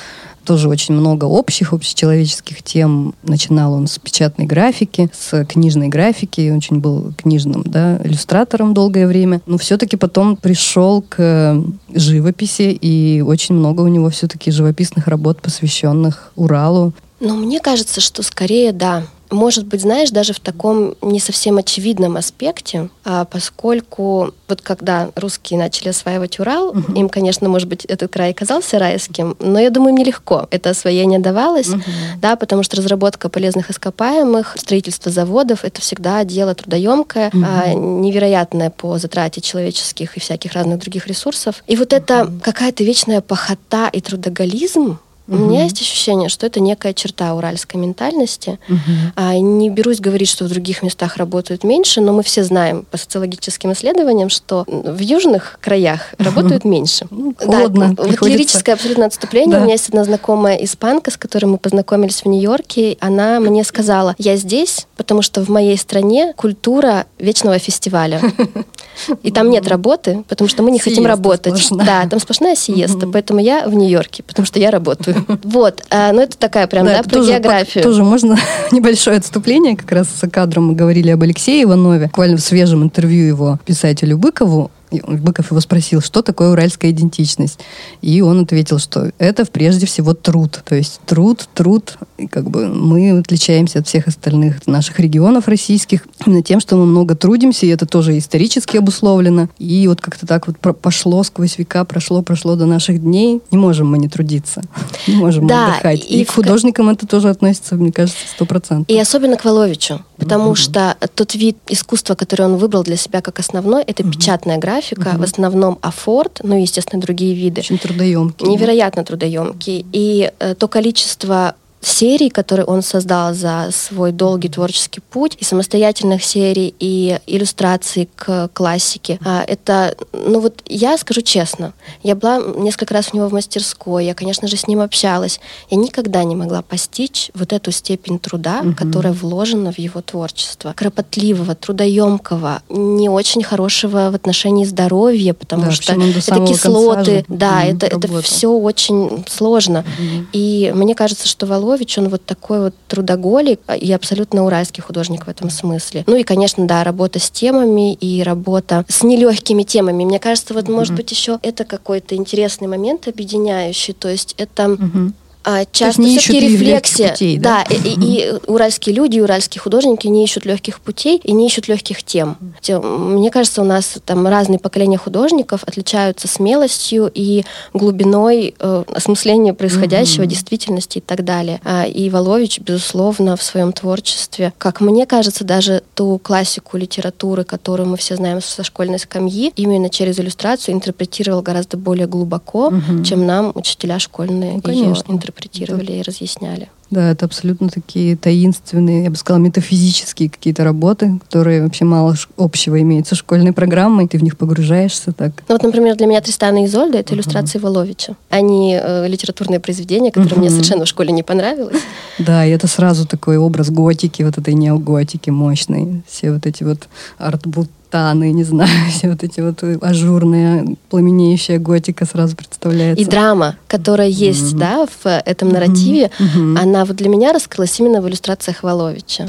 тоже 0.45 0.69
очень 0.69 0.95
много 0.95 1.25
общих, 1.25 1.73
общечеловеческих 1.73 2.63
тем. 2.63 3.15
Начинал 3.23 3.73
он 3.75 3.87
с 3.87 3.99
печатной 3.99 4.47
графики, 4.47 5.11
с 5.13 5.45
книжной 5.45 5.89
графики, 5.89 6.53
очень 6.55 6.81
был 6.81 7.13
книжным 7.17 7.63
да, 7.65 8.01
иллюстратором 8.05 8.75
долгое 8.75 9.07
время. 9.07 9.41
Но 9.47 9.59
все-таки 9.59 9.97
потом 9.97 10.37
пришел 10.37 11.03
к 11.03 11.63
живописи, 11.95 12.79
и 12.81 13.21
очень 13.21 13.55
много 13.55 13.83
у 13.83 13.89
него 13.89 14.11
все-таки 14.11 14.51
живописных 14.51 15.07
работ, 15.09 15.41
посвященных 15.43 16.33
Уралу. 16.37 16.93
Ну, 17.21 17.37
мне 17.37 17.61
кажется, 17.61 18.01
что 18.01 18.23
скорее 18.23 18.73
да. 18.73 19.05
Может 19.31 19.67
быть, 19.67 19.81
знаешь, 19.83 20.11
даже 20.11 20.33
в 20.33 20.41
таком 20.41 20.95
не 21.03 21.21
совсем 21.21 21.59
очевидном 21.59 22.17
аспекте, 22.17 22.89
а 23.05 23.25
поскольку 23.25 24.33
вот 24.49 24.61
когда 24.61 25.11
русские 25.15 25.59
начали 25.59 25.89
осваивать 25.89 26.39
Урал, 26.41 26.69
угу. 26.71 26.93
им, 26.95 27.09
конечно, 27.09 27.49
может 27.49 27.69
быть, 27.69 27.85
этот 27.85 28.13
край 28.13 28.35
казался 28.35 28.79
райским, 28.79 29.37
но 29.39 29.59
я 29.59 29.71
думаю, 29.71 29.91
им 29.91 29.99
нелегко 29.99 30.49
это 30.51 30.71
освоение 30.71 31.19
давалось, 31.19 31.69
угу. 31.69 31.83
да, 32.21 32.37
потому 32.37 32.63
что 32.63 32.77
разработка 32.77 33.29
полезных 33.29 33.71
ископаемых, 33.71 34.57
строительство 34.59 35.11
заводов— 35.13 35.61
это 35.65 35.81
всегда 35.81 36.25
дело 36.25 36.55
трудоемкое, 36.55 37.29
угу. 37.29 38.01
невероятное 38.01 38.71
по 38.71 38.99
затрате 38.99 39.41
человеческих 39.41 40.17
и 40.17 40.21
всяких 40.21 40.53
разных 40.53 40.81
других 40.81 41.07
ресурсов. 41.07 41.63
И 41.67 41.77
вот 41.77 41.93
угу. 41.93 41.97
это 41.97 42.31
какая-то 42.43 42.85
вечная 42.85 43.21
похота 43.21 43.89
и 43.93 44.01
трудоголизм, 44.01 44.99
у 45.31 45.35
угу. 45.35 45.45
меня 45.45 45.63
есть 45.63 45.81
ощущение, 45.81 46.29
что 46.29 46.45
это 46.45 46.59
некая 46.59 46.93
черта 46.93 47.35
уральской 47.35 47.81
ментальности. 47.81 48.59
Угу. 48.69 48.79
А, 49.15 49.39
не 49.39 49.71
берусь 49.71 50.01
говорить, 50.01 50.29
что 50.29 50.45
в 50.45 50.49
других 50.49 50.83
местах 50.83 51.19
работают 51.19 51.63
меньше, 51.63 52.01
но 52.01 52.13
мы 52.13 52.25
все 52.25 52.43
знаем 52.43 52.85
по 52.91 52.99
социологическим 52.99 53.73
исследованиям, 53.73 54.29
что 54.29 54.65
в 54.67 54.99
южных 54.99 55.59
краях 55.61 56.15
угу. 56.19 56.25
работают 56.25 56.65
меньше. 56.65 57.07
Ну, 57.11 57.33
холодно. 57.39 57.95
Да, 57.95 58.03
вот 58.03 58.27
лирическое 58.27 58.75
абсолютно 58.75 59.07
отступление. 59.07 59.53
Да. 59.53 59.59
У 59.59 59.63
меня 59.63 59.75
есть 59.75 59.89
одна 59.89 60.03
знакомая 60.03 60.57
испанка, 60.57 61.13
с 61.13 61.17
которой 61.17 61.45
мы 61.45 61.59
познакомились 61.59 62.23
в 62.23 62.27
Нью-Йорке. 62.27 62.97
Она 63.01 63.39
мне 63.39 63.63
сказала, 63.63 64.17
я 64.19 64.35
здесь, 64.35 64.89
потому 64.97 65.23
что 65.23 65.45
в 65.45 65.49
моей 65.49 65.79
стране 65.79 66.33
культура 66.37 67.07
вечного 67.21 67.61
фестиваля. 67.61 68.21
И 69.23 69.31
там 69.31 69.49
нет 69.49 69.67
работы, 69.69 70.25
потому 70.29 70.49
что 70.49 70.63
мы 70.63 70.71
не 70.71 70.79
хотим 70.79 71.07
работать. 71.07 71.69
Да, 71.71 72.07
там 72.09 72.19
сплошная 72.19 72.57
сиеста. 72.57 73.07
Поэтому 73.07 73.41
я 73.41 73.69
в 73.69 73.75
Нью-Йорке, 73.75 74.23
потому 74.23 74.45
что 74.45 74.59
я 74.59 74.71
работаю. 74.71 75.20
Вот, 75.45 75.83
а, 75.91 76.13
ну 76.13 76.21
это 76.21 76.37
такая 76.39 76.67
прям, 76.67 76.87
да, 76.87 77.03
про 77.03 77.21
географию. 77.21 77.83
Тоже 77.83 78.05
можно 78.05 78.37
небольшое 78.73 79.19
отступление, 79.19 79.77
как 79.77 79.91
раз 79.93 80.09
с 80.09 80.29
кадром 80.29 80.69
мы 80.69 80.75
говорили 80.75 81.11
об 81.11 81.23
Алексее 81.23 81.65
Иванове, 81.65 82.07
буквально 82.07 82.37
в 82.37 82.41
свежем 82.41 82.83
интервью 82.83 83.27
его 83.27 83.59
писателю 83.65 84.19
Быкову, 84.19 84.71
Быков 84.91 85.51
его 85.51 85.61
спросил, 85.61 86.01
что 86.01 86.23
такое 86.23 86.51
уральская 86.51 86.91
идентичность. 86.91 87.61
И 88.03 88.21
он 88.21 88.41
ответил, 88.43 88.79
что 88.79 89.11
это 89.19 89.45
прежде 89.45 89.87
всего 89.87 90.15
труд. 90.15 90.63
То 90.65 90.75
есть 90.75 91.01
труд, 91.07 91.49
труд. 91.55 91.97
И 92.19 92.27
как 92.27 92.51
бы 92.51 92.69
мы 92.69 93.19
отличаемся 93.19 93.81
от 93.81 93.89
всех 93.89 94.09
остальных 94.09 94.67
наших 94.67 94.99
регионов 95.01 95.49
российских 95.49 96.07
именно 96.27 96.43
тем, 96.43 96.61
что 96.61 96.77
мы 96.77 96.87
много 96.87 97.15
трудимся, 97.15 97.67
и 97.67 97.71
это 97.71 97.87
тоже 97.87 98.19
исторически 98.19 98.77
обусловлено. 98.77 99.49
И 99.59 99.87
вот 99.89 100.01
как-то 100.01 100.27
так 100.27 100.47
вот 100.47 100.59
пошло 100.59 101.23
сквозь 101.23 101.59
века, 101.59 101.85
прошло, 101.85 102.23
прошло 102.23 102.57
до 102.57 102.67
наших 102.67 103.01
дней. 103.01 103.41
Не 103.51 103.59
можем 103.59 103.91
мы 103.91 103.99
не 103.99 104.09
трудиться. 104.09 104.63
Не 105.07 105.17
можем 105.17 105.47
да, 105.47 105.73
отдыхать. 105.73 106.05
И, 106.09 106.23
и 106.23 106.25
к 106.25 106.33
художникам 106.33 106.89
это 106.89 107.07
тоже 107.07 107.31
относится, 107.31 107.77
мне 107.77 107.93
кажется, 107.93 108.21
сто 108.35 108.45
процентов. 108.45 108.89
И 108.89 108.99
особенно 108.99 109.37
к 109.37 109.45
Воловичу. 109.45 110.01
Потому 110.21 110.53
mm-hmm. 110.53 110.55
что 110.55 110.97
тот 111.15 111.35
вид 111.35 111.57
искусства, 111.69 112.15
который 112.15 112.47
он 112.47 112.57
выбрал 112.57 112.85
для 112.85 112.97
себя 112.97 113.21
как 113.21 113.39
основной, 113.39 113.83
это 113.83 114.03
mm-hmm. 114.03 114.11
печатная 114.13 114.59
графика 114.59 115.09
угу. 115.09 115.19
в 115.19 115.23
основном 115.23 115.79
афорд, 115.83 116.41
ну, 116.43 116.61
естественно, 116.61 117.01
другие 117.01 117.35
виды. 117.35 117.61
Очень 117.61 117.79
трудоемкие. 117.79 118.49
Невероятно 118.49 119.05
трудоемкие. 119.05 119.85
И 119.93 120.31
э, 120.39 120.55
то 120.55 120.69
количество 120.69 121.55
серий, 121.81 122.29
которые 122.29 122.67
он 122.67 122.83
создал 122.83 123.35
за 123.35 123.71
свой 123.73 124.13
долгий 124.13 124.49
творческий 124.49 125.01
путь, 125.01 125.37
и 125.41 125.45
самостоятельных 125.45 126.23
серий, 126.23 126.75
и 126.79 127.19
иллюстраций 127.27 128.09
к 128.15 128.49
классике. 128.53 129.19
А, 129.25 129.43
это, 129.47 129.97
ну 130.13 130.41
вот 130.41 130.63
я 130.67 130.99
скажу 130.99 131.23
честно, 131.23 131.73
я 132.03 132.15
была 132.15 132.39
несколько 132.39 132.95
раз 132.95 133.11
у 133.13 133.17
него 133.17 133.29
в 133.29 133.33
мастерской, 133.33 134.05
я, 134.05 134.15
конечно 134.15 134.47
же, 134.47 134.57
с 134.57 134.67
ним 134.67 134.81
общалась. 134.81 135.41
Я 135.71 135.79
никогда 135.79 136.23
не 136.25 136.37
могла 136.37 136.63
постичь 136.63 137.31
вот 137.35 137.53
эту 137.53 137.71
степень 137.71 138.19
труда, 138.19 138.61
угу. 138.63 138.75
которая 138.75 139.13
вложена 139.13 139.73
в 139.73 139.79
его 139.79 140.03
творчество. 140.03 140.75
Кропотливого, 140.77 141.55
трудоемкого, 141.55 142.63
не 142.69 143.09
очень 143.09 143.43
хорошего 143.43 144.11
в 144.11 144.15
отношении 144.15 144.65
здоровья, 144.65 145.33
потому 145.33 145.65
да, 145.65 145.71
что 145.71 145.95
это 145.95 146.47
кислоты, 146.47 147.25
да, 147.29 147.65
это, 147.65 147.87
это 147.87 148.21
все 148.23 148.51
очень 148.51 149.25
сложно. 149.29 149.81
Угу. 149.81 150.27
И 150.33 150.73
мне 150.75 150.95
кажется, 150.95 151.27
что 151.27 151.47
Володя 151.47 151.70
Львович, 151.71 151.99
он 151.99 152.09
вот 152.09 152.25
такой 152.25 152.61
вот 152.61 152.75
трудоголик 152.89 153.61
и 153.81 153.93
абсолютно 153.93 154.45
уральский 154.45 154.83
художник 154.83 155.27
в 155.27 155.31
этом 155.31 155.51
смысле. 155.51 156.05
Ну 156.07 156.17
и, 156.17 156.25
конечно, 156.25 156.67
да, 156.67 156.83
работа 156.83 157.21
с 157.21 157.31
темами 157.31 157.95
и 157.95 158.23
работа 158.23 158.85
с 158.89 159.03
нелегкими 159.05 159.63
темами. 159.63 160.05
Мне 160.05 160.19
кажется, 160.19 160.53
вот, 160.53 160.65
mm-hmm. 160.65 160.73
может 160.73 160.95
быть, 160.95 161.11
еще 161.13 161.39
это 161.43 161.65
какой-то 161.65 162.17
интересный 162.17 162.67
момент 162.67 163.07
объединяющий. 163.07 163.95
То 163.95 164.09
есть 164.09 164.35
это... 164.37 164.65
Mm-hmm 164.65 165.13
а, 165.43 165.65
часто 165.65 166.03
все-таки 166.03 166.41
рефлексия. 166.41 167.11
Путей, 167.11 167.39
да, 167.39 167.65
да 167.69 167.75
и, 167.75 167.95
и, 167.95 168.21
и 168.21 168.33
уральские 168.47 168.95
люди, 168.95 169.17
и 169.17 169.21
уральские 169.21 169.63
художники 169.63 170.07
не 170.07 170.25
ищут 170.25 170.45
легких 170.45 170.81
путей 170.81 171.21
и 171.23 171.33
не 171.33 171.47
ищут 171.47 171.69
легких 171.69 172.03
тем. 172.03 172.37
Мне 172.69 173.31
кажется, 173.31 173.63
у 173.63 173.65
нас 173.65 173.97
там 174.05 174.27
разные 174.27 174.59
поколения 174.59 174.99
художников 174.99 175.65
отличаются 175.65 176.29
смелостью 176.29 177.11
и 177.13 177.45
глубиной 177.73 178.55
э, 178.59 178.85
осмысления 178.95 179.55
происходящего, 179.55 180.23
угу. 180.23 180.31
действительности 180.31 180.99
и 180.99 181.01
так 181.01 181.25
далее. 181.25 181.61
А, 181.65 181.87
и 181.87 182.11
Волович, 182.11 182.61
безусловно, 182.61 183.37
в 183.37 183.43
своем 183.43 183.73
творчестве, 183.73 184.53
как 184.59 184.81
мне 184.81 185.07
кажется, 185.07 185.45
даже 185.45 185.83
ту 185.95 186.19
классику 186.19 186.77
литературы, 186.77 187.45
которую 187.45 187.89
мы 187.89 187.97
все 187.97 188.17
знаем 188.17 188.43
со 188.43 188.63
школьной 188.63 188.99
скамьи, 188.99 189.53
именно 189.57 189.89
через 189.89 190.19
иллюстрацию 190.19 190.75
интерпретировал 190.75 191.41
гораздо 191.43 191.77
более 191.77 192.07
глубоко, 192.07 192.67
угу. 192.67 193.05
чем 193.05 193.27
нам 193.27 193.53
учителя 193.55 193.99
школьные 193.99 194.61
ну, 194.63 194.73
ее 194.73 194.95
интерпретировали 195.09 195.30
интерпретировали 195.31 195.87
да. 195.87 195.93
и 195.95 196.03
разъясняли. 196.03 196.69
Да, 196.91 197.13
это 197.13 197.25
абсолютно 197.25 197.69
такие 197.69 198.17
таинственные, 198.17 199.05
я 199.05 199.11
бы 199.11 199.17
сказала, 199.17 199.41
метафизические 199.41 200.29
какие-то 200.29 200.65
работы, 200.65 201.21
которые 201.23 201.63
вообще 201.63 201.85
мало 201.85 202.17
общего 202.37 202.81
имеют 202.81 203.07
со 203.07 203.15
школьной 203.15 203.53
программой, 203.53 204.09
ты 204.09 204.19
в 204.19 204.25
них 204.25 204.37
погружаешься 204.37 205.13
так. 205.13 205.33
Ну 205.49 205.55
вот, 205.55 205.63
например, 205.63 205.97
для 205.97 206.07
меня 206.07 206.21
Тристана 206.21 206.63
и 206.63 206.67
Изольда— 206.67 206.99
это 207.01 207.13
uh-huh. 207.13 207.17
иллюстрации 207.17 207.59
Воловича. 207.61 208.17
Они 208.29 208.77
э, 208.81 209.07
литературные 209.07 209.61
произведения, 209.61 210.11
которые 210.11 210.35
uh-huh. 210.35 210.41
мне 210.41 210.51
совершенно 210.51 210.85
в 210.85 210.89
школе 210.89 211.13
не 211.13 211.23
понравилось. 211.23 211.81
Да, 212.19 212.45
и 212.45 212.51
это 212.51 212.67
сразу 212.67 213.07
такой 213.07 213.39
образ 213.39 213.71
готики, 213.71 214.23
вот 214.23 214.37
этой 214.37 214.53
неоготики 214.53 215.31
мощной. 215.31 216.03
Все 216.07 216.33
вот 216.33 216.45
эти 216.45 216.65
вот 216.65 216.89
артбут 217.17 217.71
таны, 217.91 218.33
не 218.33 218.45
знаю, 218.45 218.71
все 218.91 219.11
вот 219.11 219.23
эти 219.23 219.41
вот 219.41 219.63
ажурные, 219.83 220.77
пламенеющая 220.89 221.59
готика 221.59 222.07
сразу 222.07 222.37
представляется. 222.37 223.03
И 223.03 223.07
драма, 223.07 223.57
которая 223.67 224.09
есть, 224.09 224.55
mm-hmm. 224.55 224.59
да, 224.59 224.87
в 224.87 225.07
этом 225.07 225.51
нарративе, 225.51 226.11
mm-hmm. 226.19 226.59
она 226.59 226.85
вот 226.85 226.97
для 226.97 227.09
меня 227.09 227.33
раскрылась 227.33 227.79
именно 227.81 228.01
в 228.01 228.09
иллюстрациях 228.09 228.63
Воловича. 228.63 229.29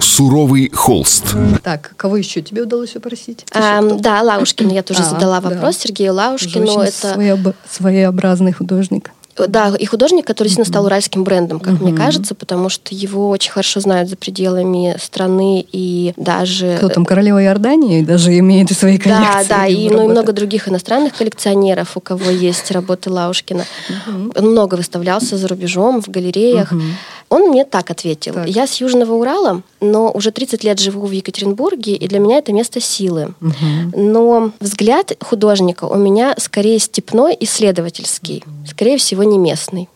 Суровый 0.00 0.70
холст. 0.70 1.34
Так, 1.62 1.92
кого 1.96 2.16
еще 2.16 2.42
тебе 2.42 2.62
удалось 2.62 2.90
попросить? 2.90 3.44
А, 3.52 3.82
да, 3.82 4.22
Лаушкин, 4.22 4.68
я 4.70 4.82
тоже 4.82 5.00
а, 5.00 5.04
задала 5.04 5.40
вопрос 5.40 5.76
да. 5.76 5.82
Сергею 5.82 6.14
Лаушкину. 6.14 6.80
Это 6.80 7.12
своеоб... 7.12 7.54
своеобразный 7.70 8.52
художник. 8.52 9.10
Да, 9.46 9.74
и 9.78 9.84
художник, 9.86 10.26
который 10.26 10.48
действительно 10.48 10.72
стал 10.72 10.86
уральским 10.86 11.24
брендом, 11.24 11.60
как 11.60 11.80
мне 11.80 11.92
кажется, 11.92 12.34
потому 12.34 12.68
что 12.68 12.94
его 12.94 13.28
очень 13.28 13.52
хорошо 13.52 13.80
знают 13.80 14.08
за 14.08 14.16
пределами 14.16 14.96
страны 15.00 15.64
и 15.72 16.12
даже... 16.16 16.76
Кто 16.78 16.88
там, 16.88 17.04
королева 17.04 17.42
Иордании 17.42 18.02
даже 18.02 18.36
имеет 18.38 18.70
свои 18.72 18.98
коллекции. 18.98 19.48
Да, 19.48 19.58
да, 19.58 19.66
и, 19.66 19.88
ну, 19.88 20.04
и 20.04 20.08
много 20.08 20.32
других 20.32 20.68
иностранных 20.68 21.14
коллекционеров, 21.14 21.96
у 21.96 22.00
кого 22.00 22.30
есть 22.30 22.70
работы 22.70 23.10
Лаушкина. 23.10 23.64
Он 24.36 24.50
много 24.50 24.74
выставлялся 24.74 25.36
за 25.36 25.48
рубежом, 25.48 26.02
в 26.02 26.08
галереях. 26.08 26.72
Он 27.30 27.50
мне 27.50 27.64
так 27.64 27.90
ответил. 27.90 28.34
Так. 28.34 28.48
Я 28.48 28.66
с 28.66 28.80
Южного 28.80 29.12
Урала, 29.12 29.62
но 29.80 30.10
уже 30.10 30.30
30 30.30 30.64
лет 30.64 30.78
живу 30.78 31.06
в 31.06 31.10
Екатеринбурге, 31.10 31.94
и 31.94 32.08
для 32.08 32.20
меня 32.20 32.38
это 32.38 32.52
место 32.52 32.80
силы. 32.80 33.34
Угу. 33.40 34.00
Но 34.00 34.52
взгляд 34.60 35.12
художника 35.20 35.84
у 35.84 35.96
меня 35.96 36.34
скорее 36.38 36.78
степной, 36.78 37.36
исследовательский. 37.38 38.44
Скорее 38.66 38.96
всего, 38.96 39.24
не 39.28 39.38
местный. 39.38 39.88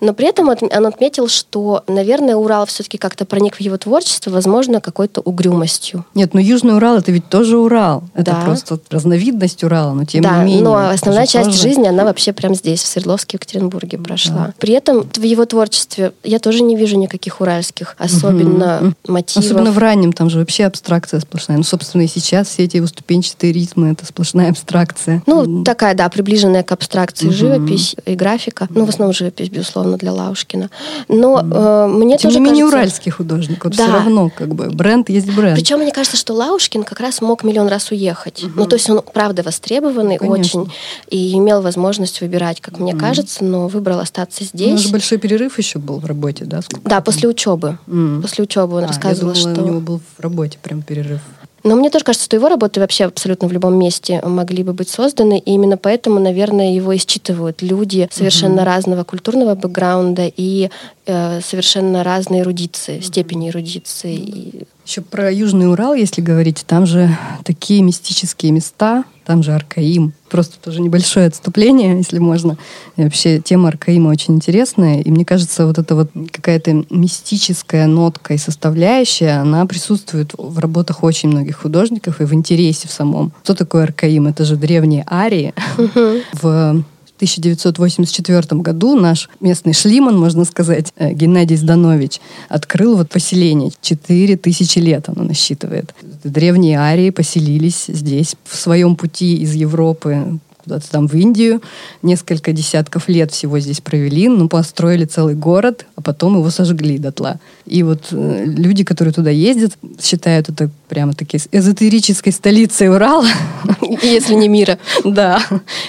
Но 0.00 0.12
при 0.12 0.28
этом 0.28 0.48
он 0.48 0.86
отметил, 0.86 1.28
что, 1.28 1.84
наверное, 1.86 2.36
Урал 2.36 2.66
все-таки 2.66 2.98
как-то 2.98 3.24
проник 3.24 3.56
в 3.56 3.60
его 3.60 3.76
творчество, 3.76 4.30
возможно, 4.30 4.80
какой-то 4.80 5.20
угрюмостью. 5.20 6.04
Нет, 6.14 6.34
но 6.34 6.40
Южный 6.40 6.76
Урал 6.76 6.98
это 6.98 7.12
ведь 7.12 7.28
тоже 7.28 7.58
Урал. 7.58 8.04
Это 8.14 8.32
да. 8.32 8.42
просто 8.44 8.78
разновидность 8.90 9.62
Урала, 9.64 9.92
но 9.92 10.04
тем 10.04 10.22
да, 10.22 10.38
не 10.38 10.44
менее. 10.44 10.64
Но 10.64 10.76
основная 10.76 11.26
часть 11.26 11.50
тоже... 11.50 11.62
жизни, 11.62 11.86
она 11.86 12.04
вообще 12.04 12.32
прям 12.32 12.54
здесь, 12.54 12.82
в 12.82 12.86
Свердловске, 12.86 13.36
Екатеринбурге 13.36 13.98
прошла. 13.98 14.46
Да. 14.48 14.54
При 14.58 14.74
этом 14.74 15.02
в 15.02 15.22
его 15.22 15.44
творчестве 15.44 16.12
я 16.24 16.38
тоже 16.38 16.62
не 16.62 16.76
вижу 16.76 16.96
никаких 16.96 17.40
уральских, 17.40 17.96
особенно 17.98 18.78
угу. 18.78 18.94
мотивов. 19.12 19.44
Особенно 19.44 19.70
в 19.70 19.78
раннем, 19.78 20.12
там 20.12 20.30
же 20.30 20.38
вообще 20.38 20.64
абстракция 20.64 21.20
сплошная. 21.20 21.58
Ну, 21.58 21.64
собственно, 21.64 22.02
и 22.02 22.06
сейчас 22.06 22.48
все 22.48 22.64
эти 22.64 22.78
выступенчатые 22.78 23.52
ритмы, 23.52 23.92
это 23.92 24.06
сплошная 24.06 24.50
абстракция. 24.50 25.22
Ну, 25.26 25.64
такая, 25.64 25.94
да, 25.94 26.08
приближенная 26.08 26.62
к 26.62 26.72
абстракции 26.72 27.26
угу. 27.26 27.34
живопись 27.34 27.96
и 28.04 28.14
графика. 28.14 28.68
Ну, 28.70 28.84
в 28.84 28.88
основном 28.88 29.14
живопись, 29.18 29.48
безусловно, 29.50 29.96
для 29.98 30.12
Лаушкина. 30.12 30.70
Но 31.08 31.40
э, 31.40 31.86
мне 31.88 32.16
Тем 32.18 32.30
тоже 32.30 32.40
не 32.40 32.46
менее 32.46 32.64
кажется... 32.64 32.78
уральский 32.78 33.12
художник. 33.12 33.64
Вот 33.64 33.76
Да. 33.76 33.84
все 33.84 33.92
равно 33.92 34.30
как 34.34 34.54
бы 34.54 34.70
бренд 34.70 35.08
есть 35.10 35.30
бренд. 35.34 35.54
Причем 35.56 35.78
мне 35.78 35.92
кажется, 35.92 36.16
что 36.16 36.34
Лаушкин 36.34 36.84
как 36.84 37.00
раз 37.00 37.20
мог 37.20 37.44
миллион 37.44 37.68
раз 37.68 37.90
уехать. 37.90 38.44
Ну, 38.54 38.66
то 38.66 38.76
есть 38.76 38.88
он, 38.90 39.02
правда, 39.12 39.42
востребованный 39.42 40.18
Конечно. 40.18 40.62
очень 40.62 40.72
и 41.10 41.34
имел 41.34 41.60
возможность 41.62 42.20
выбирать, 42.20 42.60
как 42.60 42.78
мне 42.78 42.94
кажется, 42.94 43.44
но 43.44 43.68
выбрал 43.68 44.00
остаться 44.00 44.40
У 44.40 44.44
нас 44.44 44.50
здесь. 44.50 44.80
же 44.80 44.88
большой 44.90 45.18
перерыв 45.18 45.58
еще 45.58 45.78
был 45.78 45.98
в 45.98 46.04
работе, 46.06 46.44
да? 46.44 46.62
Сколько 46.62 46.88
Да, 46.88 47.00
после 47.00 47.28
учебы. 47.28 47.78
М. 47.86 48.22
После 48.22 48.44
учебы 48.44 48.76
он 48.76 48.84
А, 48.84 48.88
рассказывал, 48.88 49.32
я 49.34 49.40
думала, 49.42 49.54
что... 49.54 49.62
у 49.62 49.66
него 49.66 49.80
был 49.80 50.00
в 50.16 50.20
работе 50.20 50.58
прям 50.62 50.82
перерыв. 50.82 51.20
Но 51.68 51.76
мне 51.76 51.90
тоже 51.90 52.02
кажется, 52.02 52.24
что 52.24 52.36
его 52.36 52.48
работы 52.48 52.80
вообще 52.80 53.04
абсолютно 53.04 53.46
в 53.46 53.52
любом 53.52 53.78
месте 53.78 54.22
могли 54.24 54.62
бы 54.62 54.72
быть 54.72 54.88
созданы, 54.88 55.38
и 55.38 55.50
именно 55.50 55.76
поэтому, 55.76 56.18
наверное, 56.18 56.72
его 56.72 56.92
и 56.92 56.96
считывают 56.96 57.60
люди 57.60 58.08
совершенно 58.10 58.64
разного 58.64 59.04
культурного 59.04 59.54
бэкграунда 59.54 60.32
и 60.34 60.70
э, 61.04 61.40
совершенно 61.42 62.02
разной 62.04 62.40
эрудиции, 62.40 63.00
степени 63.00 63.50
эрудиции. 63.50 64.14
И 64.14 64.66
Еще 64.88 65.02
про 65.02 65.30
Южный 65.30 65.70
Урал, 65.70 65.92
если 65.92 66.22
говорить, 66.22 66.64
там 66.66 66.86
же 66.86 67.14
такие 67.44 67.82
мистические 67.82 68.52
места, 68.52 69.04
там 69.26 69.42
же 69.42 69.52
Аркаим. 69.52 70.14
Просто 70.30 70.58
тоже 70.58 70.80
небольшое 70.80 71.26
отступление, 71.26 71.94
если 71.98 72.18
можно. 72.18 72.56
И 72.96 73.02
вообще 73.02 73.38
тема 73.38 73.68
Аркаима 73.68 74.08
очень 74.08 74.36
интересная, 74.36 75.02
и 75.02 75.10
мне 75.10 75.26
кажется, 75.26 75.66
вот 75.66 75.76
эта 75.76 75.94
вот 75.94 76.10
какая-то 76.32 76.86
мистическая 76.88 77.86
нотка 77.86 78.32
и 78.32 78.38
составляющая, 78.38 79.42
она 79.42 79.66
присутствует 79.66 80.32
в 80.38 80.58
работах 80.58 81.02
очень 81.02 81.28
многих 81.28 81.58
художников 81.58 82.22
и 82.22 82.24
в 82.24 82.32
интересе 82.32 82.88
в 82.88 82.90
самом. 82.90 83.34
Что 83.44 83.54
такое 83.54 83.82
Аркаим? 83.82 84.26
Это 84.26 84.46
же 84.46 84.56
древние 84.56 85.04
арии. 85.06 85.52
В 86.32 86.82
1984 87.18 88.60
году 88.60 88.94
наш 88.94 89.28
местный 89.40 89.72
шлиман, 89.72 90.16
можно 90.16 90.44
сказать, 90.44 90.92
э, 90.96 91.12
Геннадий 91.12 91.56
Зданович, 91.56 92.20
открыл 92.48 92.96
вот 92.96 93.10
поселение. 93.10 93.72
Четыре 93.82 94.36
тысячи 94.36 94.78
лет 94.78 95.08
оно 95.08 95.24
насчитывает. 95.24 95.94
Древние 96.22 96.78
арии 96.78 97.10
поселились 97.10 97.86
здесь 97.88 98.36
в 98.44 98.54
своем 98.54 98.94
пути 98.94 99.36
из 99.36 99.54
Европы 99.54 100.38
куда-то 100.68 100.90
там 100.90 101.08
в 101.08 101.14
Индию. 101.14 101.62
Несколько 102.02 102.52
десятков 102.52 103.08
лет 103.08 103.32
всего 103.32 103.58
здесь 103.58 103.80
провели, 103.80 104.28
ну, 104.28 104.48
построили 104.48 105.06
целый 105.06 105.34
город, 105.34 105.86
а 105.96 106.02
потом 106.02 106.36
его 106.36 106.50
сожгли 106.50 106.98
дотла. 106.98 107.40
И 107.64 107.82
вот 107.82 108.08
э, 108.10 108.44
люди, 108.44 108.84
которые 108.84 109.14
туда 109.14 109.30
ездят, 109.30 109.78
считают 110.00 110.50
это 110.50 110.70
прямо 110.88 111.12
таки 111.12 111.38
эзотерической 111.52 112.32
столицей 112.32 112.88
Урала. 112.88 113.26
если 114.02 114.34
не 114.34 114.48
мира. 114.48 114.78
Да. 115.04 115.40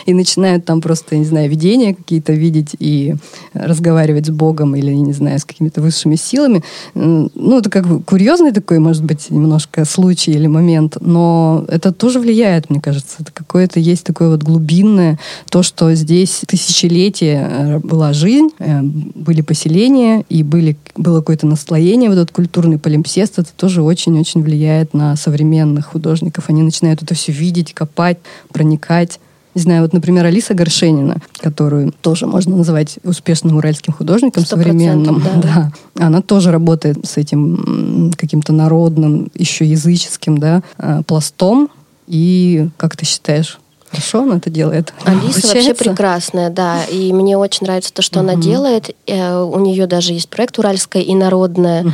И 0.06 0.14
начинают 0.14 0.66
там 0.66 0.82
просто, 0.82 1.18
не 1.18 1.26
знаю, 1.26 1.50
видения 1.50 1.94
какие-то 1.94 2.34
видеть 2.34 2.76
и 2.80 3.16
разговаривать 3.54 4.28
с 4.28 4.30
Богом 4.30 4.76
или, 4.76 4.92
не 4.92 5.14
знаю, 5.14 5.40
с 5.40 5.46
какими-то 5.46 5.82
высшими 5.82 6.16
силами. 6.16 6.64
Ну, 6.94 7.58
это 7.58 7.70
как 7.70 7.88
бы 7.88 8.02
курьезный 8.02 8.52
такой, 8.52 8.80
может 8.80 9.04
быть, 9.04 9.30
немножко 9.30 9.86
случай 9.86 10.32
или 10.32 10.48
момент, 10.48 10.98
но 11.02 11.66
это 11.68 11.92
тоже 11.92 12.20
влияет, 12.20 12.70
мне 12.70 12.80
кажется. 12.80 13.18
Это 13.20 13.32
какое-то 13.32 13.80
есть 13.80 14.04
такое 14.04 14.30
вот 14.30 14.44
глубинное, 14.44 15.20
то, 15.50 15.64
что 15.64 15.94
здесь 15.94 16.42
тысячелетия 16.48 17.50
э, 17.50 17.80
была 17.80 18.14
жизнь, 18.14 18.50
э, 18.60 18.82
были 18.82 19.42
поселения, 19.42 20.24
и 20.30 20.44
были, 20.44 20.78
было 20.96 21.20
какое-то 21.20 21.46
наслоение, 21.46 22.10
вот 22.10 22.18
этот 22.18 22.32
культурный 22.32 22.80
полимпсест, 22.80 23.40
это 23.40 23.50
тоже 23.56 23.82
очень-очень 23.82 24.42
влияет 24.42 24.89
на 24.94 25.16
современных 25.16 25.88
художников. 25.88 26.46
Они 26.50 26.62
начинают 26.64 27.04
это 27.04 27.14
все 27.16 27.32
видеть, 27.32 27.74
копать, 27.74 28.18
проникать. 28.52 29.20
Не 29.56 29.62
знаю, 29.62 29.82
вот, 29.82 29.94
например, 29.94 30.26
Алиса 30.26 30.54
Горшенина, 30.54 31.18
которую 31.40 31.92
тоже 32.02 32.28
можно 32.28 32.56
называть 32.56 33.00
успешным 33.04 33.58
уральским 33.58 33.94
художником 33.94 34.46
современным. 34.46 35.22
да. 35.42 35.72
Да. 35.96 36.06
Она 36.06 36.22
тоже 36.22 36.52
работает 36.52 37.06
с 37.06 37.18
этим 37.18 38.12
каким-то 38.16 38.54
народным, 38.54 39.30
еще 39.34 39.66
языческим, 39.66 40.38
да, 40.38 40.62
э, 40.78 41.02
пластом. 41.06 41.70
И 42.08 42.70
как 42.78 42.96
ты 42.96 43.06
считаешь, 43.06 43.60
хорошо 43.90 44.22
она 44.22 44.38
это 44.38 44.50
делает? 44.50 44.94
Алиса 45.04 45.26
вообще 45.26 45.42
Получается? 45.42 45.84
прекрасная, 45.84 46.50
да. 46.50 46.84
И 46.86 47.12
мне 47.14 47.38
очень 47.38 47.66
нравится 47.66 47.94
то, 47.94 48.02
что 48.02 48.20
она 48.20 48.36
делает. 48.36 48.96
Э, 49.08 49.42
У 49.42 49.60
нее 49.60 49.88
даже 49.88 50.14
есть 50.14 50.30
проект 50.30 50.58
«Уральская 50.60 51.02
и 51.02 51.14
народная». 51.16 51.86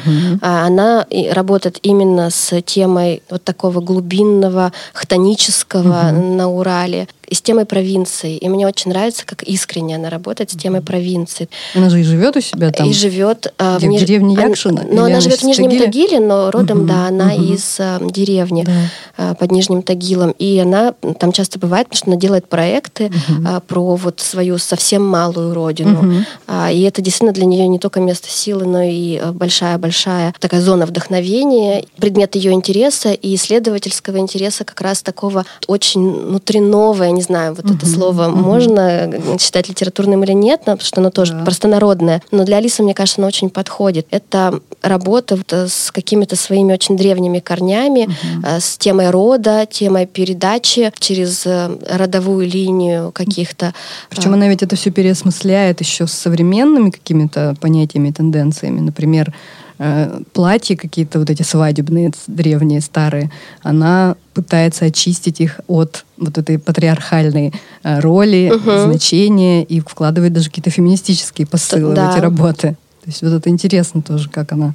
А 0.41 0.65
Она 0.65 1.05
и 1.09 1.29
работает 1.29 1.79
именно 1.83 2.29
с 2.29 2.61
темой 2.61 3.21
вот 3.29 3.43
такого 3.43 3.79
глубинного, 3.81 4.71
хтонического 4.93 6.11
на 6.11 6.49
Урале. 6.49 7.07
И 7.27 7.35
с 7.35 7.41
темой 7.41 7.65
провинции. 7.65 8.37
И 8.37 8.47
мне 8.49 8.67
очень 8.67 8.91
нравится, 8.91 9.25
как 9.25 9.43
искренне 9.43 9.95
она 9.95 10.09
работает 10.09 10.51
с 10.51 10.55
темой 10.55 10.81
провинции. 10.81 11.49
Она 11.75 11.89
же 11.89 11.99
и 11.99 12.03
живет 12.03 12.35
у 12.37 12.41
себя 12.41 12.71
там. 12.71 12.89
И 12.89 12.93
живет 12.93 13.53
э, 13.57 13.77
Где, 13.77 13.87
в 13.87 13.89
Ниж- 13.91 13.99
деревне 14.01 14.37
Ан- 14.37 14.49
Якшино? 14.49 14.79
Или 14.81 14.87
Но 14.93 15.03
она 15.03 15.05
она 15.15 15.19
живет 15.21 15.39
в 15.39 15.43
Нижнем 15.43 15.69
Тагиля? 15.69 15.85
Тагиле, 15.85 16.19
но 16.19 16.51
родом, 16.51 16.79
Мгм, 16.79 16.87
да, 16.87 17.07
она 17.07 17.25
мгм. 17.33 17.53
из 17.53 17.75
э, 17.79 17.99
деревни 18.01 18.63
Да. 18.63 19.31
э, 19.31 19.35
под 19.39 19.51
Нижним 19.51 19.81
Тагилом. 19.81 20.31
И 20.39 20.59
она 20.59 20.93
там 21.19 21.31
часто 21.31 21.57
бывает, 21.59 21.87
потому 21.87 21.97
что 21.97 22.11
она 22.11 22.19
делает 22.19 22.47
проекты 22.49 23.11
э, 23.45 23.59
про 23.67 23.95
вот 23.95 24.19
свою 24.19 24.57
совсем 24.57 25.05
малую 25.05 25.53
родину. 25.53 26.01
Мгм. 26.01 26.25
А, 26.47 26.71
И 26.71 26.81
это 26.81 27.01
действительно 27.01 27.31
для 27.33 27.45
нее 27.45 27.67
не 27.67 27.79
только 27.79 27.99
место 27.99 28.29
силы, 28.29 28.65
но 28.65 28.81
и 28.81 29.17
э, 29.21 29.31
большая-большая 29.31 30.33
такая 30.39 30.61
зона 30.61 30.85
вдохновения, 30.85 31.85
предмет 31.97 32.35
ее 32.35 32.51
интереса 32.51 33.11
и 33.13 33.35
исследовательского 33.35 34.17
интереса 34.17 34.63
как 34.63 34.81
раз 34.81 35.01
такого 35.01 35.45
очень 35.67 36.11
внутреннего, 36.11 37.09
не 37.15 37.21
знаю, 37.21 37.55
вот 37.55 37.65
это 37.69 37.85
слово 37.85 38.27
можно 38.29 38.79
э, 38.79 39.37
считать 39.39 39.69
литературным 39.69 40.23
или 40.23 40.33
нет, 40.33 40.59
потому 40.59 40.79
что 40.81 41.01
оно 41.01 41.09
тоже 41.09 41.33
Да. 41.33 41.43
простонародное. 41.43 42.21
Но 42.31 42.43
для 42.43 42.57
Алисы, 42.57 42.83
мне 42.83 42.93
кажется, 42.93 43.21
оно 43.21 43.27
очень 43.27 43.49
подходит. 43.49 44.07
Это 44.11 44.59
работа 44.81 45.39
э, 45.51 45.67
с 45.67 45.91
какими-то 45.91 46.35
своими 46.35 46.73
очень 46.73 46.97
древними 46.97 47.39
корнями, 47.39 48.07
э, 48.43 48.59
с 48.59 48.77
темой 48.77 49.09
рода, 49.09 49.65
темой 49.69 50.05
передачи 50.05 50.91
через 50.99 51.45
э, 51.45 51.69
родовую 51.89 52.47
линию 52.47 53.11
каких-то. 53.11 53.73
Причем 54.09 54.33
она 54.33 54.47
ведь 54.47 54.63
это 54.63 54.75
все 54.75 54.91
переосмысляет 54.91 55.79
еще 55.81 56.07
с 56.07 56.11
современными 56.13 56.89
какими-то 56.89 57.55
понятиями 57.59 58.09
и 58.09 58.11
тенденциями. 58.11 58.79
Например, 58.79 59.33
э, 59.79 60.19
платья 60.33 60.75
какие-то 60.75 61.19
вот 61.19 61.29
эти 61.29 61.43
свадебные, 61.43 62.11
древние, 62.27 62.81
старые, 62.81 63.31
она 63.61 64.15
пытается 64.33 64.85
очистить 64.85 65.41
их 65.41 65.59
от 65.67 66.05
вот 66.17 66.37
этой 66.37 66.59
патриархальной 66.59 67.53
э, 67.83 67.99
роли, 67.99 68.51
Мгм. 68.53 68.91
значения 68.91 69.63
и 69.63 69.79
вкладывает 69.79 70.33
даже 70.33 70.49
какие-то 70.49 70.69
феминистические 70.69 71.47
посылы 71.47 71.91
в 71.91 71.95
да. 71.95 72.11
эти 72.11 72.19
работы. 72.19 72.77
То 73.03 73.09
есть 73.09 73.21
вот 73.21 73.33
это 73.33 73.49
интересно 73.49 74.01
тоже, 74.01 74.29
как 74.29 74.51
она 74.51 74.73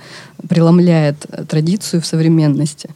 преломляет 0.49 1.17
э, 1.31 1.45
традицию 1.45 2.01
в 2.01 2.07
современности. 2.07 2.91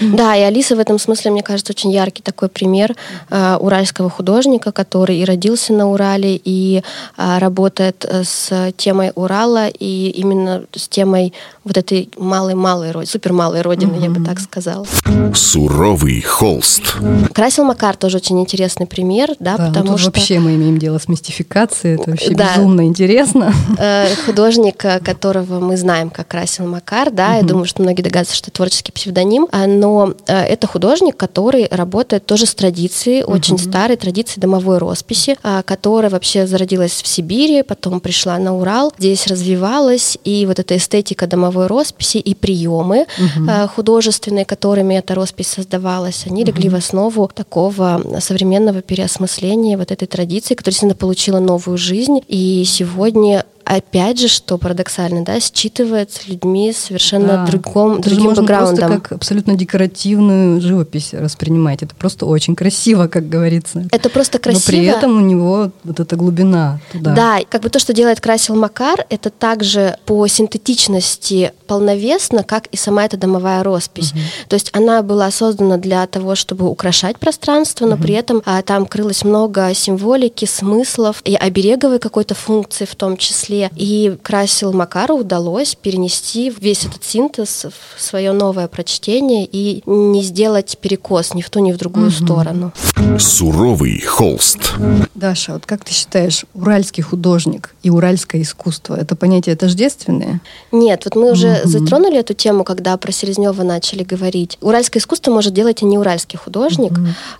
Да, 0.00 0.36
и 0.36 0.40
Алиса 0.40 0.76
в 0.76 0.78
этом 0.78 0.98
смысле, 0.98 1.30
мне 1.30 1.42
кажется, 1.42 1.72
очень 1.72 1.90
яркий 1.90 2.22
такой 2.22 2.48
пример 2.48 2.94
э, 3.30 3.56
уральского 3.60 4.10
художника, 4.10 4.72
который 4.72 5.18
и 5.18 5.24
родился 5.24 5.72
на 5.72 5.90
Урале, 5.90 6.40
и 6.42 6.82
э, 7.16 7.38
работает 7.38 8.04
э, 8.08 8.24
с 8.24 8.72
темой 8.76 9.12
Урала, 9.14 9.68
и 9.68 10.10
именно 10.10 10.64
с 10.74 10.88
темой 10.88 11.32
вот 11.64 11.76
этой 11.76 12.08
малой-малой 12.16 12.90
родины, 12.90 13.10
супермалой 13.10 13.60
родины, 13.62 13.96
я 14.02 14.10
бы 14.10 14.24
так 14.24 14.40
сказала. 14.40 14.86
Суровый 15.34 16.20
холст. 16.22 16.96
Красил 17.32 17.64
Макар 17.64 17.96
тоже 17.96 18.16
очень 18.16 18.40
интересный 18.40 18.86
пример, 18.86 19.34
да, 19.38 19.56
Да, 19.56 19.64
ну 19.66 19.68
потому 19.68 19.88
тут 19.90 20.00
что... 20.00 20.10
вообще 20.10 20.38
мы 20.38 20.54
имеем 20.54 20.78
дело 20.78 20.98
с 20.98 21.08
мистификацией, 21.08 21.94
это 21.94 22.10
вообще 22.10 22.34
Да. 22.34 22.56
безумно 22.56 22.86
интересно. 22.86 23.52
э, 23.78 24.14
художник, 24.26 24.84
э, 24.84 25.00
которого 25.00 25.60
мы 25.60 25.76
знаем 25.76 26.10
как 26.10 26.28
Красил 26.28 26.66
Макар, 26.66 27.10
да, 27.10 27.36
я 27.36 27.42
думаю, 27.42 27.66
что 27.66 27.82
многие 27.82 28.02
догадываются, 28.02 28.36
что 28.36 28.48
это 28.50 28.56
творческий 28.56 28.92
псевдоним, 28.92 29.46
а, 29.52 29.59
но 29.66 30.14
э, 30.26 30.34
это 30.34 30.66
художник, 30.66 31.16
который 31.16 31.68
работает 31.70 32.26
тоже 32.26 32.46
с 32.46 32.54
традицией, 32.54 33.22
очень 33.24 33.58
старой 33.58 33.96
традицией 33.96 34.40
домовой 34.40 34.78
росписи, 34.78 35.36
а, 35.42 35.62
которая 35.62 36.10
вообще 36.10 36.46
зародилась 36.46 37.02
в 37.02 37.06
Сибири, 37.06 37.62
потом 37.62 38.00
пришла 38.00 38.38
на 38.38 38.56
Урал, 38.56 38.92
здесь 38.98 39.26
развивалась, 39.26 40.18
и 40.24 40.46
вот 40.46 40.58
эта 40.58 40.76
эстетика 40.76 41.26
домовой 41.26 41.66
росписи 41.66 42.18
и 42.18 42.34
приемы 42.34 43.06
э, 43.18 43.66
художественные, 43.68 44.44
которыми 44.44 44.94
эта 44.94 45.14
роспись 45.14 45.48
создавалась, 45.48 46.24
они 46.26 46.44
легли 46.44 46.68
в 46.68 46.74
основу 46.74 47.30
такого 47.34 48.02
современного 48.20 48.82
переосмысления 48.82 49.76
вот 49.76 49.90
этой 49.90 50.06
традиции, 50.06 50.54
которая 50.54 50.72
действительно 50.72 50.94
получила 50.94 51.38
новую 51.38 51.78
жизнь, 51.78 52.20
и 52.28 52.64
сегодня 52.66 53.44
опять 53.76 54.18
же, 54.18 54.26
что 54.28 54.58
парадоксально, 54.58 55.24
да, 55.24 55.36
считывается 55.36 56.20
людьми 56.26 56.72
совершенно 56.72 57.28
Да. 57.28 57.46
другом, 57.46 57.98
Это 57.98 58.08
другим 58.10 58.24
можно 58.24 58.44
просто 58.44 58.88
как 58.88 59.12
абсолютно 59.12 59.54
декоративную 59.54 60.60
живопись 60.60 61.12
воспринимать. 61.12 61.82
Это 61.82 61.94
просто 61.94 62.26
очень 62.26 62.56
красиво, 62.56 63.06
как 63.06 63.28
говорится. 63.28 63.86
Это 63.92 64.10
просто 64.10 64.38
красиво. 64.40 64.62
Но 64.66 64.78
при 64.78 64.84
этом 64.86 65.16
у 65.16 65.20
него 65.20 65.70
вот 65.84 66.00
эта 66.00 66.16
глубина 66.16 66.80
туда. 66.92 67.14
Да, 67.14 67.38
как 67.48 67.62
бы 67.62 67.68
то, 67.70 67.78
что 67.78 67.92
делает 67.92 68.20
Красил 68.20 68.56
Макар, 68.56 69.06
это 69.08 69.30
также 69.30 69.96
по 70.04 70.26
синтетичности 70.26 71.52
полновесно, 71.66 72.42
как 72.42 72.66
и 72.66 72.76
сама 72.76 73.04
эта 73.04 73.16
домовая 73.16 73.62
роспись. 73.62 74.12
То 74.48 74.54
есть 74.54 74.70
она 74.72 75.02
была 75.02 75.30
создана 75.30 75.76
для 75.76 76.06
того, 76.06 76.34
чтобы 76.34 76.68
украшать 76.68 77.18
пространство, 77.18 77.86
но 77.86 77.96
при 77.96 78.14
этом 78.14 78.42
а, 78.44 78.62
там 78.62 78.86
крылось 78.86 79.24
много 79.24 79.72
символики, 79.74 80.44
смыслов 80.44 81.22
и 81.24 81.34
обереговой 81.34 81.98
какой-то 81.98 82.34
функции 82.34 82.84
в 82.84 82.94
том 82.96 83.16
числе. 83.16 83.59
И 83.76 84.16
Красил 84.22 84.72
Макару 84.72 85.16
удалось 85.16 85.74
перенести 85.74 86.52
весь 86.60 86.84
этот 86.84 87.04
синтез 87.04 87.66
в 87.96 88.00
свое 88.00 88.32
новое 88.32 88.68
прочтение 88.68 89.48
и 89.50 89.82
не 89.86 90.22
сделать 90.22 90.78
перекос 90.80 91.34
ни 91.34 91.42
в 91.42 91.50
ту, 91.50 91.60
ни 91.60 91.72
в 91.72 91.76
другую 91.76 92.10
сторону. 92.10 92.72
Суровый 93.18 94.00
холст. 94.00 94.72
Даша, 95.14 95.54
вот 95.54 95.66
как 95.66 95.84
ты 95.84 95.92
считаешь, 95.92 96.44
уральский 96.54 97.02
художник 97.02 97.74
и 97.82 97.90
уральское 97.90 98.42
искусство 98.42 98.94
это 98.94 99.16
понятия 99.16 99.56
тождественные? 99.56 100.40
Нет, 100.72 101.02
вот 101.04 101.16
мы 101.16 101.32
уже 101.32 101.60
затронули 101.64 102.18
эту 102.18 102.34
тему, 102.34 102.64
когда 102.64 102.96
про 102.96 103.12
Селезнева 103.12 103.62
начали 103.62 104.04
говорить. 104.04 104.58
Уральское 104.60 105.00
искусство 105.00 105.32
может 105.32 105.52
делать 105.52 105.82
и 105.82 105.84
не 105.84 105.98
уральский 105.98 106.38
художник. 106.38 106.92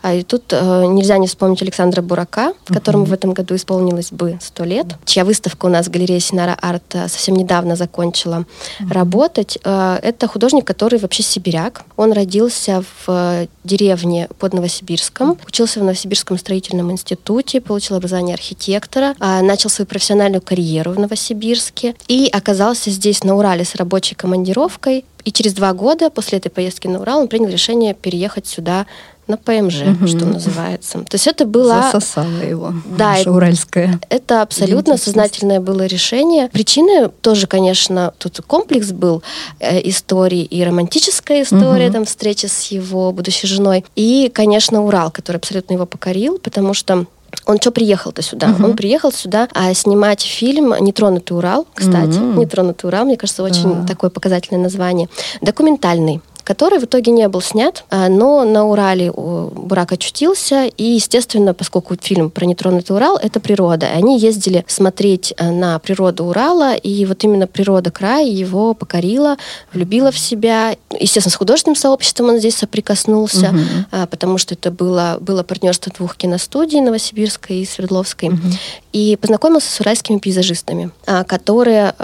А 0.03 0.15
и 0.15 0.23
тут 0.23 0.53
э, 0.53 0.85
нельзя 0.87 1.19
не 1.19 1.27
вспомнить 1.27 1.63
Александра 1.63 2.03
Бурака, 2.03 2.53
которому 2.67 3.05
в 3.05 3.13
этом 3.13 3.33
году 3.33 3.55
исполнилось 3.55 4.11
бы 4.11 4.39
сто 4.43 4.65
лет, 4.65 4.87
чья 5.05 5.25
выставка 5.25 5.67
у 5.67 5.69
нас 5.69 5.87
в 5.87 5.91
галерее 5.91 6.10
Синара 6.19 6.57
Арт 6.61 6.95
э, 6.95 7.09
совсем 7.09 7.37
недавно 7.37 7.77
закончила 7.77 8.45
работать. 8.89 9.59
Э, 9.65 9.99
это 10.03 10.27
художник, 10.27 10.65
который 10.65 10.99
вообще 10.99 11.23
сибиряк. 11.23 11.83
Он 11.97 12.13
родился 12.13 12.83
в 12.83 13.09
э, 13.09 13.47
деревне 13.65 14.29
под 14.39 14.55
Новосибирском, 14.55 15.39
учился 15.47 15.81
в 15.81 15.85
Новосибирском 15.85 16.39
строительном 16.39 16.91
институте, 16.91 17.61
получил 17.61 17.97
образование 17.97 18.35
архитектора, 18.35 19.15
начал 19.21 19.71
свою 19.71 19.87
профессиональную 19.87 20.41
карьеру 20.41 20.93
в 20.93 20.99
Новосибирске 20.99 21.95
и 22.09 22.29
оказался 22.33 22.91
здесь 22.91 23.23
на 23.23 23.37
Урале 23.37 23.65
с 23.65 23.75
рабочей 23.75 24.15
командировкой. 24.15 25.05
И 25.25 25.33
через 25.33 25.53
два 25.55 25.73
года 25.73 26.11
после 26.11 26.39
этой 26.39 26.51
поездки 26.51 26.87
на 26.89 27.01
Урал 27.01 27.21
он 27.21 27.29
принял 27.29 27.49
решение 27.49 27.95
переехать 27.95 28.47
сюда 28.47 28.87
на 29.27 29.37
ПМЖ, 29.37 29.83
что 30.09 30.25
называется. 30.27 30.99
То 31.09 31.15
есть 31.15 31.29
это 31.29 31.45
была... 31.45 31.83
Засосало 31.93 32.43
его. 32.43 32.73
Да, 32.99 33.11
наша 33.11 33.21
это- 33.21 33.33
уральская. 33.33 34.01
Это 34.09 34.43
абсолютно 34.43 34.97
сознательное 34.97 35.61
было 35.61 35.87
решение. 35.87 36.49
Причины 36.49 37.09
тоже, 37.21 37.47
конечно, 37.47 38.13
тут 38.19 38.41
комплекс 38.45 38.89
был 38.91 39.23
э, 39.61 39.89
истории 39.89 40.43
и 40.43 40.65
романтическая 40.65 41.43
история, 41.45 41.85
Мгм. 41.87 41.93
там 41.93 42.05
встреча 42.07 42.49
с 42.49 42.65
его 42.73 43.13
будущей 43.13 43.47
женой, 43.47 43.85
и, 43.95 44.33
конечно, 44.35 44.83
Урал, 44.85 45.13
который 45.13 45.37
абсолютно 45.37 45.75
его 45.75 45.87
покорил, 45.87 46.39
потому 46.39 46.75
что 46.75 47.07
он 47.47 47.59
что 47.61 47.71
приехал-то 47.71 48.23
сюда? 48.23 48.49
Мгм. 48.49 48.65
Он 48.65 48.77
приехал 48.77 49.13
сюда 49.13 49.49
а, 49.55 49.73
снимать 49.75 50.23
фильм 50.23 50.75
«Нетронутый 50.81 51.37
Урал», 51.37 51.67
кстати. 51.75 52.19
Мгм. 52.19 52.39
«Нетронутый 52.41 52.89
Урал», 52.89 53.05
мне 53.05 53.17
кажется, 53.17 53.43
очень 53.43 53.83
Да. 53.83 53.87
такое 53.87 54.11
показательное 54.11 54.63
название. 54.63 55.09
Документальный 55.41 56.21
который 56.45 56.79
в 56.79 56.85
итоге 56.85 57.13
не 57.13 57.29
был 57.29 57.41
снят, 57.41 57.85
а, 57.91 58.09
но 58.09 58.45
на 58.45 58.67
Урале 58.67 59.13
Бурак 59.13 59.93
очутился, 59.93 60.65
и, 60.67 60.85
естественно, 60.85 61.55
поскольку 61.55 61.97
фильм 62.01 62.31
про 62.31 62.45
нетронутый 62.45 62.97
Урал— 62.97 63.17
это 63.23 63.41
природа, 63.41 63.87
они 63.87 64.19
ездили 64.19 64.65
смотреть 64.67 65.35
а, 65.37 65.51
на 65.51 65.79
природу 65.79 66.25
Урала, 66.25 66.75
и 66.75 67.05
вот 67.05 67.25
именно 67.25 67.47
природа 67.47 67.91
края 67.91 68.27
его 68.27 68.75
покорила, 68.75 69.37
влюбила 69.73 70.11
в 70.11 70.19
себя. 70.19 70.77
Естественно, 70.99 71.33
с 71.33 71.37
художественным 71.37 71.77
сообществом 71.77 72.31
он 72.31 72.39
здесь 72.39 72.57
соприкоснулся, 72.57 73.55
а, 73.91 74.07
потому 74.07 74.39
что 74.39 74.55
это 74.55 74.71
было, 74.71 75.19
было 75.21 75.43
партнерство 75.43 75.93
двух 75.97 76.17
киностудий, 76.17 76.81
Новосибирской 76.81 77.59
и 77.59 77.67
Свердловской, 77.67 78.31
и 78.93 79.17
познакомился 79.21 79.71
с 79.71 79.81
уральскими 79.81 80.19
пейзажистами, 80.19 80.91
которые, 81.27 81.95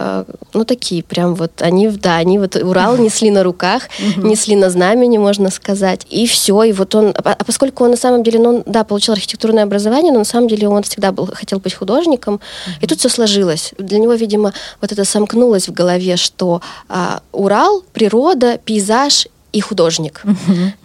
ну, 0.53 0.65
такие 0.65 1.03
прям 1.03 1.35
вот, 1.35 1.61
они, 1.61 1.89
да, 1.89 2.17
они 2.17 2.39
вот 2.39 2.57
Урал 2.57 2.97
несли 3.07 3.31
на 3.31 3.43
руках, 3.43 3.89
несли 4.37 4.57
на 4.57 4.71
знамени, 4.71 5.19
можно 5.19 5.51
сказать, 5.51 6.07
и 6.11 6.27
все, 6.27 6.63
и 6.65 6.73
вот 6.73 6.95
он, 6.95 7.15
а 7.25 7.37
а 7.39 7.45
поскольку 7.45 7.85
он 7.85 7.91
на 7.91 7.97
самом 7.97 8.23
деле, 8.23 8.39
ну, 8.39 8.63
да, 8.67 8.85
получил 8.85 9.15
архитектурное 9.15 9.65
образование, 9.65 10.13
но 10.13 10.19
на 10.19 10.25
самом 10.25 10.49
деле 10.49 10.69
он 10.69 10.83
всегда 10.83 11.11
был, 11.11 11.27
хотел 11.33 11.59
быть 11.59 11.75
художником, 11.75 12.41
и 12.83 12.87
тут 12.87 12.99
все 12.99 13.09
сложилось. 13.09 13.73
Для 13.79 13.99
него, 13.99 14.15
видимо, 14.15 14.53
вот 14.81 14.93
это 14.93 15.05
сомкнулось 15.05 15.69
в 15.69 15.73
голове, 15.73 16.17
что 16.17 16.61
а, 16.89 17.21
Урал, 17.33 17.83
природа, 17.93 18.59
пейзаж 18.59 19.29
и 19.53 19.61
художник. 19.61 20.23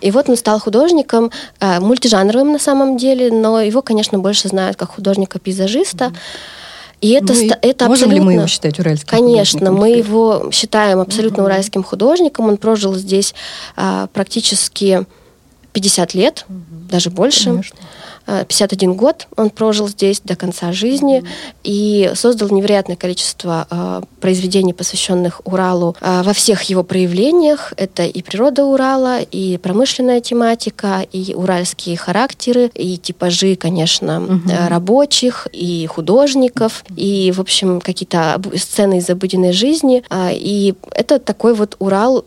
И 0.01 0.11
вот 0.11 0.29
он 0.29 0.37
стал 0.37 0.59
художником, 0.59 1.31
э, 1.59 1.79
мультижанровым 1.79 2.53
на 2.53 2.59
самом 2.59 2.97
деле, 2.97 3.29
но 3.31 3.59
его, 3.59 3.81
конечно, 3.81 4.19
больше 4.19 4.47
знают 4.47 4.77
как 4.77 4.95
художника-пейзажиста. 4.95 6.13
И 7.01 7.09
это, 7.11 7.33
Ну 7.33 7.49
это 7.61 7.87
можем 7.87 8.09
абсолютно... 8.09 8.13
ли 8.13 8.19
мы 8.19 8.33
его 8.33 8.47
считать 8.47 8.79
уральским 8.79 9.09
Конечно, 9.09 9.71
мы 9.71 9.89
его 9.89 10.49
считаем 10.51 10.99
абсолютно 10.99 11.43
уральским 11.43 11.83
художником. 11.83 12.47
Он 12.47 12.57
прожил 12.57 12.93
здесь 12.93 13.33
а, 13.75 14.07
практически 14.13 15.05
50 15.73 16.13
лет, 16.13 16.45
даже 16.89 17.09
больше. 17.09 17.45
Конечно. 17.45 17.77
А, 18.25 18.43
51 18.45 18.93
год 18.93 19.27
он 19.35 19.49
прожил 19.49 19.87
здесь 19.87 20.21
до 20.23 20.35
конца 20.35 20.71
жизни 20.71 21.23
и 21.63 22.11
создал 22.15 22.49
невероятное 22.49 22.95
количество 22.95 23.67
а, 23.69 24.03
произведений, 24.19 24.73
посвященных 24.73 25.41
Уралу 25.45 25.95
а, 26.01 26.23
во 26.23 26.33
всех 26.33 26.63
его 26.63 26.83
проявлениях. 26.83 27.73
Это 27.77 28.03
и 28.03 28.21
природа 28.21 28.65
Урала, 28.65 29.19
и 29.19 29.57
промышленная 29.57 30.21
тематика, 30.21 31.05
и 31.11 31.33
уральские 31.33 31.97
характеры, 31.97 32.71
и 32.75 32.97
типажи, 32.97 33.55
конечно, 33.55 34.41
э, 34.47 34.67
рабочих, 34.67 35.47
и 35.51 35.85
художников, 35.87 36.83
и, 36.95 37.31
в 37.35 37.39
общем, 37.39 37.81
какие-то 37.81 38.41
сцены 38.55 38.99
из 38.99 39.09
обыденной 39.09 39.53
жизни. 39.53 40.03
А, 40.09 40.31
И 40.31 40.73
это 40.91 41.19
такой 41.19 41.53
вот 41.53 41.75
Урал 41.79 42.25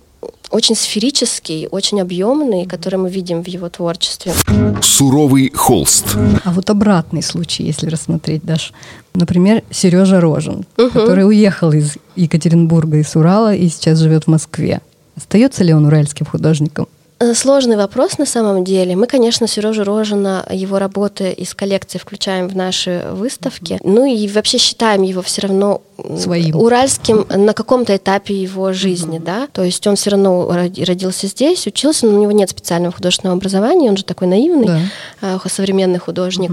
очень 0.54 0.76
сферический, 0.76 1.66
очень 1.68 2.00
объемный, 2.00 2.64
который 2.64 2.96
мы 2.96 3.10
видим 3.10 3.42
в 3.42 3.48
его 3.48 3.68
творчестве. 3.68 4.32
Суровый 4.80 5.50
холст. 5.52 6.16
А 6.44 6.52
вот 6.52 6.70
обратный 6.70 7.22
случай, 7.22 7.64
если 7.64 7.88
рассмотреть, 7.88 8.44
Даш. 8.44 8.72
Например, 9.14 9.62
Сережа 9.70 10.20
Рожин, 10.20 10.64
который 10.76 11.26
уехал 11.26 11.72
из 11.72 11.96
Екатеринбурга, 12.14 12.98
из 12.98 13.16
Урала 13.16 13.54
и 13.54 13.68
сейчас 13.68 13.98
живет 13.98 14.24
в 14.24 14.28
Москве. 14.28 14.80
Остается 15.16 15.64
ли 15.64 15.74
он 15.74 15.86
уральским 15.86 16.26
художником? 16.26 16.86
Э, 17.20 17.34
Сложный 17.34 17.76
вопрос 17.76 18.18
на 18.18 18.26
самом 18.26 18.64
деле. 18.64 18.96
Мы, 18.96 19.06
конечно, 19.06 19.46
Сережу 19.46 19.84
Рожина, 19.84 20.46
его 20.50 20.78
работы 20.78 21.32
из 21.32 21.54
коллекции 21.54 21.98
включаем 21.98 22.48
в 22.48 22.56
наши 22.56 23.04
выставки. 23.12 23.78
Ну 23.82 24.04
и 24.04 24.28
вообще 24.28 24.58
считаем 24.58 25.02
его 25.02 25.22
все 25.22 25.42
равно 25.42 25.82
Своим. 26.18 26.56
уральским 26.56 27.26
на 27.28 27.52
каком-то 27.52 27.96
этапе 27.96 28.34
его 28.34 28.72
жизни, 28.72 29.18
да. 29.18 29.46
То 29.52 29.62
есть 29.62 29.86
он 29.86 29.96
все 29.96 30.10
равно 30.10 30.48
роди- 30.50 30.84
родился 30.84 31.26
здесь, 31.26 31.66
учился, 31.66 32.06
но 32.06 32.18
у 32.18 32.20
него 32.20 32.32
нет 32.32 32.50
специального 32.50 32.92
художественного 32.92 33.36
образования, 33.36 33.90
он 33.90 33.96
же 33.96 34.04
такой 34.04 34.26
наивный, 34.28 34.66
Да. 34.66 34.80
э, 35.22 35.38
современный 35.48 35.98
художник. 35.98 36.50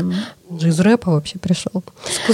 Он 0.49 0.59
же 0.59 0.67
из 0.67 0.79
рэпа 0.81 1.11
вообще 1.11 1.39
пришел. 1.39 1.71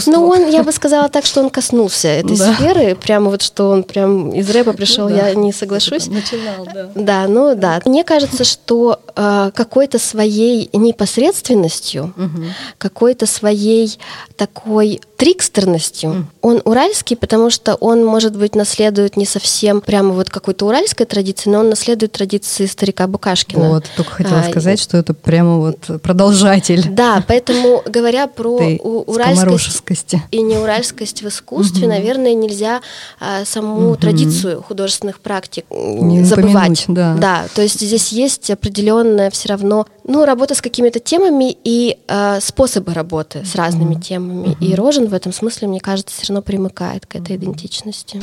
Ну, 0.07 0.27
он, 0.27 0.49
я 0.49 0.63
бы 0.63 0.71
сказала 0.71 1.07
так, 1.07 1.23
что 1.25 1.39
он 1.39 1.51
коснулся 1.51 2.07
этой 2.07 2.35
Да. 2.35 2.53
сферы, 2.55 2.95
прямо 2.95 3.29
вот, 3.29 3.43
что 3.43 3.69
он 3.69 3.83
прям 3.83 4.31
из 4.33 4.49
рэпа 4.49 4.73
пришел, 4.73 5.07
Да. 5.07 5.27
я 5.29 5.35
не 5.35 5.53
соглашусь. 5.53 6.07
Начинал, 6.07 6.65
да. 6.73 6.89
Да, 6.95 7.27
ну 7.27 7.53
да. 7.55 7.79
Мне 7.85 8.03
кажется, 8.03 8.43
что 8.43 8.99
э, 9.15 9.51
какой-то 9.53 9.99
своей 9.99 10.69
непосредственностью, 10.73 12.13
какой-то 12.79 13.25
своей 13.27 13.97
такой 14.35 14.99
трикстерностью, 15.17 16.27
он 16.41 16.61
уральский, 16.65 16.96
потому 17.15 17.49
что 17.49 17.75
он, 17.75 18.05
может 18.05 18.35
быть, 18.35 18.55
наследует 18.55 19.17
не 19.17 19.25
совсем 19.25 19.81
прямо 19.81 20.13
вот 20.13 20.29
какой-то 20.29 20.65
уральской 20.65 21.05
традиции, 21.05 21.49
но 21.49 21.59
он 21.59 21.69
наследует 21.69 22.11
традиции 22.11 22.65
старика 22.65 23.07
Букашкина. 23.07 23.69
Вот, 23.69 23.85
только 23.95 24.11
хотела 24.11 24.39
А, 24.39 24.49
сказать, 24.49 24.79
что 24.79 24.97
это 24.97 25.13
прямо 25.13 25.57
вот 25.57 26.01
продолжатель 26.01 26.83
Да, 26.89 27.23
поэтому 27.27 27.83
говоря 27.85 28.27
про 28.27 28.57
уральскость 28.57 30.15
и 30.31 30.41
неуральскость 30.41 31.21
в 31.23 31.27
искусстве, 31.27 31.87
наверное, 31.87 32.33
нельзя 32.33 32.81
а, 33.19 33.45
саму 33.45 33.95
традицию 33.95 34.61
художественных 34.61 35.19
практик 35.19 35.65
Не 35.69 36.23
забывать. 36.23 36.83
упомянуть, 36.83 36.85
да. 37.19 37.45
то 37.53 37.61
есть 37.61 37.79
здесь 37.79 38.09
есть 38.09 38.49
определенная 38.51 39.29
все 39.29 39.49
равно, 39.49 39.87
ну, 40.03 40.25
работа 40.25 40.55
с 40.55 40.61
какими-то 40.61 40.99
темами 40.99 41.55
и 41.63 41.97
а, 42.07 42.39
способы 42.41 42.93
работы 42.93 43.45
с 43.45 43.55
разными 43.55 43.95
темами. 43.95 44.57
И 44.59 44.73
Рожен 44.75 45.07
в 45.07 45.13
этом 45.13 45.33
смысле, 45.33 45.67
мне 45.67 45.79
кажется, 45.79 46.15
все 46.15 46.27
равно 46.33 46.41
примыкает 46.41 46.86
к 47.05 47.15
этой 47.15 47.35
идентичности. 47.35 48.21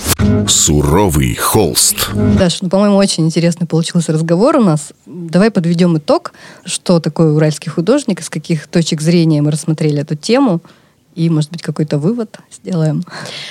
Суровый 0.48 1.34
холст. 1.34 2.10
Даш, 2.14 2.62
ну, 2.62 2.68
по-моему, 2.68 2.96
очень 2.96 3.26
интересный 3.26 3.66
получился 3.66 4.12
разговор 4.12 4.56
у 4.56 4.62
нас. 4.62 4.92
Давай 5.06 5.50
подведем 5.50 5.96
итог, 5.98 6.32
что 6.64 7.00
такое 7.00 7.32
уральский 7.32 7.70
художник, 7.70 8.22
с 8.22 8.30
каких 8.30 8.66
точек 8.66 9.00
зрения 9.00 9.42
мы 9.42 9.50
рассмотрели 9.50 10.00
эту 10.00 10.16
тему. 10.16 10.60
И, 11.14 11.30
может 11.30 11.50
быть, 11.50 11.62
какой-то 11.62 11.98
вывод 11.98 12.38
сделаем? 12.50 13.02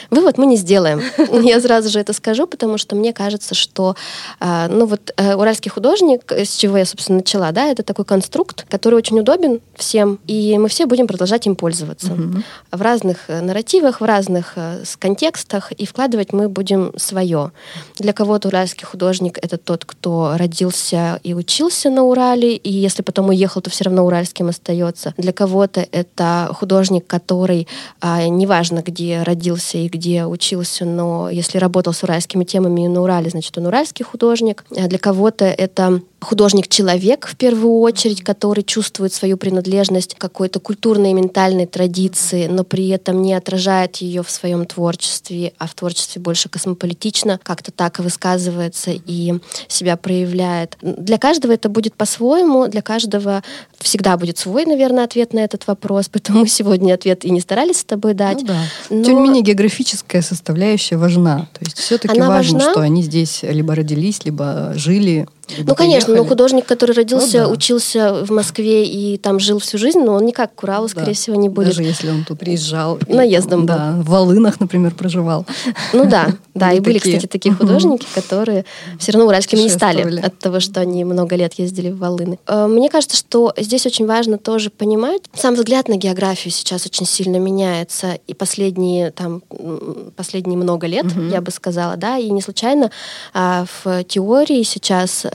Вывод 0.09 0.37
мы 0.37 0.45
не 0.45 0.57
сделаем. 0.57 1.01
Я 1.43 1.59
сразу 1.59 1.89
же 1.89 1.99
это 1.99 2.13
скажу, 2.13 2.47
потому 2.47 2.77
что 2.77 2.95
мне 2.95 3.13
кажется, 3.13 3.55
что 3.55 3.95
а, 4.39 4.67
ну 4.67 4.85
вот 4.85 5.13
э, 5.17 5.35
уральский 5.35 5.71
художник, 5.71 6.31
с 6.31 6.55
чего 6.55 6.77
я, 6.77 6.85
собственно, 6.85 7.19
начала, 7.19 7.51
да, 7.51 7.65
это 7.65 7.83
такой 7.83 8.05
конструкт, 8.05 8.65
который 8.69 8.95
очень 8.95 9.19
удобен 9.19 9.61
всем, 9.75 10.19
и 10.27 10.57
мы 10.57 10.67
все 10.69 10.85
будем 10.85 11.07
продолжать 11.07 11.47
им 11.47 11.55
пользоваться. 11.55 12.13
Угу. 12.13 12.43
В 12.71 12.81
разных 12.81 13.29
э, 13.29 13.41
нарративах, 13.41 14.01
в 14.01 14.03
разных 14.03 14.53
э, 14.55 14.83
контекстах, 14.99 15.71
и 15.71 15.85
вкладывать 15.85 16.33
мы 16.33 16.49
будем 16.49 16.91
свое. 16.97 17.51
Для 17.97 18.13
кого-то 18.13 18.49
уральский 18.49 18.85
художник— 18.85 19.37
это 19.41 19.57
тот, 19.57 19.85
кто 19.85 20.35
родился 20.37 21.19
и 21.23 21.33
учился 21.33 21.89
на 21.89 22.03
Урале, 22.03 22.55
и 22.55 22.71
если 22.71 23.01
потом 23.01 23.29
уехал, 23.29 23.61
то 23.61 23.69
все 23.69 23.85
равно 23.85 24.05
уральским 24.05 24.49
остается. 24.49 25.13
Для 25.17 25.33
кого-то 25.33 25.85
это 25.91 26.49
художник, 26.53 27.07
который, 27.07 27.52
а, 28.01 28.27
неважно, 28.27 28.81
где 28.85 29.23
родился 29.23 29.77
и 29.77 29.87
где 29.87 30.25
учился, 30.25 30.85
но 30.85 31.29
если 31.29 31.57
работал 31.57 31.93
с 31.93 32.03
уральскими 32.03 32.43
темами 32.43 32.87
на 32.87 33.01
Урале, 33.01 33.29
значит, 33.29 33.57
он 33.57 33.67
уральский 33.67 34.05
художник. 34.05 34.63
А 34.75 34.87
для 34.87 34.99
кого-то 34.99 35.45
это 35.45 36.01
художник-человек 36.23 37.27
в 37.27 37.35
первую 37.35 37.79
очередь, 37.79 38.23
который 38.23 38.63
чувствует 38.63 39.13
свою 39.13 39.37
принадлежность 39.37 40.15
к 40.15 40.17
какой-то 40.17 40.59
культурной 40.59 41.11
и 41.11 41.13
ментальной 41.13 41.65
традиции, 41.65 42.47
но 42.47 42.63
при 42.63 42.89
этом 42.89 43.21
не 43.21 43.33
отражает 43.33 43.97
ее 43.97 44.23
в 44.23 44.31
своем 44.31 44.65
творчестве, 44.65 45.53
а 45.57 45.67
в 45.67 45.73
творчестве 45.73 46.21
больше 46.21 46.49
космополитично, 46.49 47.39
как-то 47.43 47.71
так 47.71 47.99
высказывается 47.99 48.91
и 48.91 49.33
себя 49.67 49.97
проявляет. 49.97 50.77
Для 50.81 51.17
каждого 51.17 51.51
это 51.51 51.69
будет 51.69 51.93
по-своему, 51.95 52.67
для 52.67 52.81
каждого 52.81 53.43
всегда 53.79 54.17
будет 54.17 54.37
свой, 54.37 54.65
наверное, 54.65 55.03
ответ 55.03 55.33
на 55.33 55.39
этот 55.39 55.67
вопрос, 55.67 56.09
поэтому 56.11 56.39
мы 56.39 56.47
сегодня 56.47 56.93
ответ 56.93 57.25
и 57.25 57.29
не 57.29 57.41
старались 57.41 57.79
с 57.79 57.83
тобой 57.83 58.13
дать. 58.13 58.41
Ну, 58.41 58.47
да. 58.47 58.61
Но... 58.89 59.03
Тем 59.03 59.17
не 59.17 59.21
менее, 59.21 59.43
географическая 59.43 60.21
составляющая 60.21 60.97
важна. 60.97 61.47
То 61.53 61.65
есть 61.65 61.77
все-таки 61.77 62.19
важно, 62.19 62.59
важна. 62.59 62.71
что 62.71 62.81
они 62.81 63.03
здесь 63.03 63.43
либо 63.43 63.75
родились, 63.75 64.23
либо 64.25 64.73
жили 64.75 65.27
ну, 65.57 65.75
конечно, 65.75 66.15
но 66.15 66.25
художник, 66.25 66.65
который 66.65 66.95
родился, 66.95 67.39
ну, 67.39 67.47
да. 67.47 67.49
учился 67.49 68.25
в 68.25 68.31
Москве 68.31 68.85
и 68.85 69.17
там 69.17 69.39
жил 69.39 69.59
всю 69.59 69.77
жизнь, 69.77 69.99
но 69.99 70.13
он 70.13 70.25
никак 70.25 70.55
к 70.55 70.63
Уралу, 70.63 70.87
скорее 70.87 71.07
да. 71.07 71.13
всего, 71.13 71.35
не 71.35 71.49
будет. 71.49 71.69
Даже 71.69 71.83
если 71.83 72.09
он 72.09 72.23
тут 72.23 72.39
приезжал. 72.39 72.99
Наездом 73.07 73.61
был. 73.61 73.67
Да, 73.67 73.95
в 73.97 74.09
Волынах, 74.09 74.59
например, 74.59 74.93
проживал. 74.95 75.45
Ну 75.91 76.05
да, 76.05 76.29
да, 76.53 76.71
и 76.71 76.79
были, 76.79 76.99
кстати, 76.99 77.25
такие 77.25 77.53
художники, 77.53 78.07
которые 78.15 78.65
все 78.99 79.11
равно 79.11 79.27
уральскими 79.27 79.61
не 79.61 79.69
стали 79.69 80.19
от 80.19 80.39
того, 80.39 80.59
что 80.59 80.81
они 80.81 81.03
много 81.03 81.35
лет 81.35 81.53
ездили 81.55 81.91
в 81.91 81.97
Волыны. 81.97 82.39
Э, 82.47 82.67
мне 82.67 82.89
кажется, 82.89 83.17
что 83.17 83.53
здесь 83.57 83.85
очень 83.85 84.05
важно 84.05 84.37
тоже 84.37 84.69
понимать, 84.69 85.21
сам 85.33 85.55
взгляд 85.55 85.87
на 85.87 85.97
географию 85.97 86.51
сейчас 86.51 86.85
очень 86.85 87.05
сильно 87.05 87.37
меняется, 87.37 88.17
и 88.27 88.33
последние 88.33 89.11
там 89.11 89.43
последние 90.15 90.57
много 90.57 90.87
лет, 90.87 91.05
я 91.31 91.41
бы 91.41 91.51
сказала, 91.51 91.97
да, 91.97 92.17
и 92.17 92.29
не 92.29 92.41
случайно 92.41 92.91
а, 93.33 93.65
в 93.83 94.03
теории 94.03 94.63
сейчас 94.63 95.25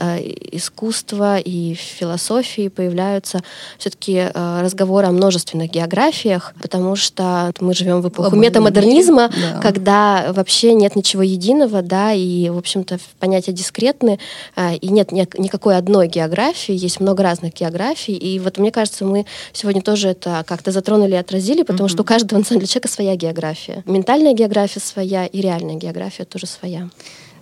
искусства 0.51 1.37
и 1.37 1.73
философии 1.73 2.69
появляются 2.69 3.41
все-таки 3.77 4.29
э, 4.33 4.61
разговоры 4.61 5.07
о 5.07 5.11
множественных 5.11 5.71
географиях, 5.71 6.53
потому 6.61 6.95
что 6.95 7.51
мы 7.59 7.73
живем 7.73 8.01
в 8.01 8.09
эпоху 8.09 8.35
метамодернизма, 8.35 9.29
да. 9.29 9.59
когда 9.61 10.31
вообще 10.31 10.73
нет 10.73 10.95
ничего 10.95 11.23
единого, 11.23 11.81
да, 11.81 12.13
и, 12.13 12.49
в 12.49 12.57
общем-то, 12.57 12.99
понятия 13.19 13.51
дискретны, 13.51 14.19
э, 14.55 14.75
и 14.75 14.89
нет 14.89 15.11
никакой 15.11 15.77
одной 15.77 16.07
географии, 16.07 16.73
есть 16.73 16.99
много 16.99 17.23
разных 17.23 17.53
географий, 17.53 18.15
и 18.15 18.39
вот 18.39 18.57
мне 18.57 18.71
кажется, 18.71 19.05
мы 19.05 19.25
сегодня 19.53 19.81
тоже 19.81 20.09
это 20.09 20.43
как-то 20.47 20.71
затронули 20.71 21.13
и 21.13 21.17
отразили, 21.17 21.63
потому 21.63 21.87
mm-hmm. 21.87 21.91
что 21.91 22.01
у 22.03 22.05
каждого, 22.05 22.39
на 22.39 22.45
самом 22.45 22.61
деле, 22.61 22.69
человека 22.69 22.87
своя 22.87 23.15
география. 23.15 23.83
Ментальная 23.85 24.33
география 24.33 24.79
своя 24.79 25.25
и 25.25 25.41
реальная 25.41 25.75
география 25.75 26.25
тоже 26.25 26.45
своя. 26.47 26.89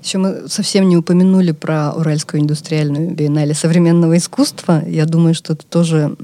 Еще 0.04 0.18
мы 0.18 0.48
совсем 0.48 0.88
не 0.88 0.98
упомянули 0.98 1.52
про 1.52 1.92
Уральскую 1.94 2.42
индустриальную 2.42 3.12
биеннале 3.12 3.54
современного 3.54 4.18
искусства. 4.18 4.84
Я 4.88 5.06
думаю, 5.06 5.34
что 5.34 5.54
это 5.54 5.66
тоже 5.66 6.16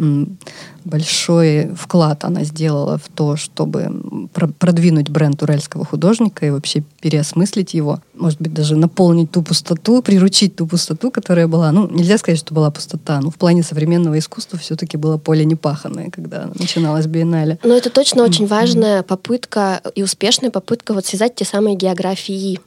большой 0.86 1.72
вклад 1.76 2.26
она 2.26 2.44
сделала 2.44 2.98
в 2.98 3.08
то, 3.14 3.36
чтобы 3.36 4.30
продвинуть 4.60 5.10
бренд 5.10 5.42
уральского 5.42 5.86
художника 5.86 6.46
и 6.46 6.50
вообще 6.50 6.84
переосмыслить 7.02 7.74
его. 7.74 8.02
Может 8.14 8.42
быть, 8.42 8.54
даже 8.54 8.76
наполнить 8.76 9.32
ту 9.32 9.42
пустоту, 9.42 10.02
приручить 10.02 10.56
ту 10.56 10.68
пустоту, 10.68 11.12
которая 11.12 11.48
была. 11.48 11.72
Ну, 11.72 11.90
нельзя 11.90 12.18
сказать, 12.18 12.40
что 12.40 12.54
была 12.54 12.72
пустота, 12.72 13.20
но 13.22 13.30
в 13.30 13.36
плане 13.36 13.64
современного 13.64 14.18
искусства 14.20 14.60
все-таки 14.60 14.98
было 14.98 15.18
поле 15.18 15.46
непаханное, 15.46 16.10
когда 16.10 16.50
начиналась 16.56 17.08
биеннале. 17.08 17.60
Но 17.64 17.76
это 17.76 17.90
точно 17.90 18.24
очень 18.24 18.46
важная 18.48 19.04
попытка 19.04 19.82
и 19.96 20.04
успешная 20.04 20.52
попытка 20.52 20.94
вот 20.94 21.06
связать 21.06 21.36
те 21.36 21.46
самые 21.46 21.76
географии, 21.76 22.60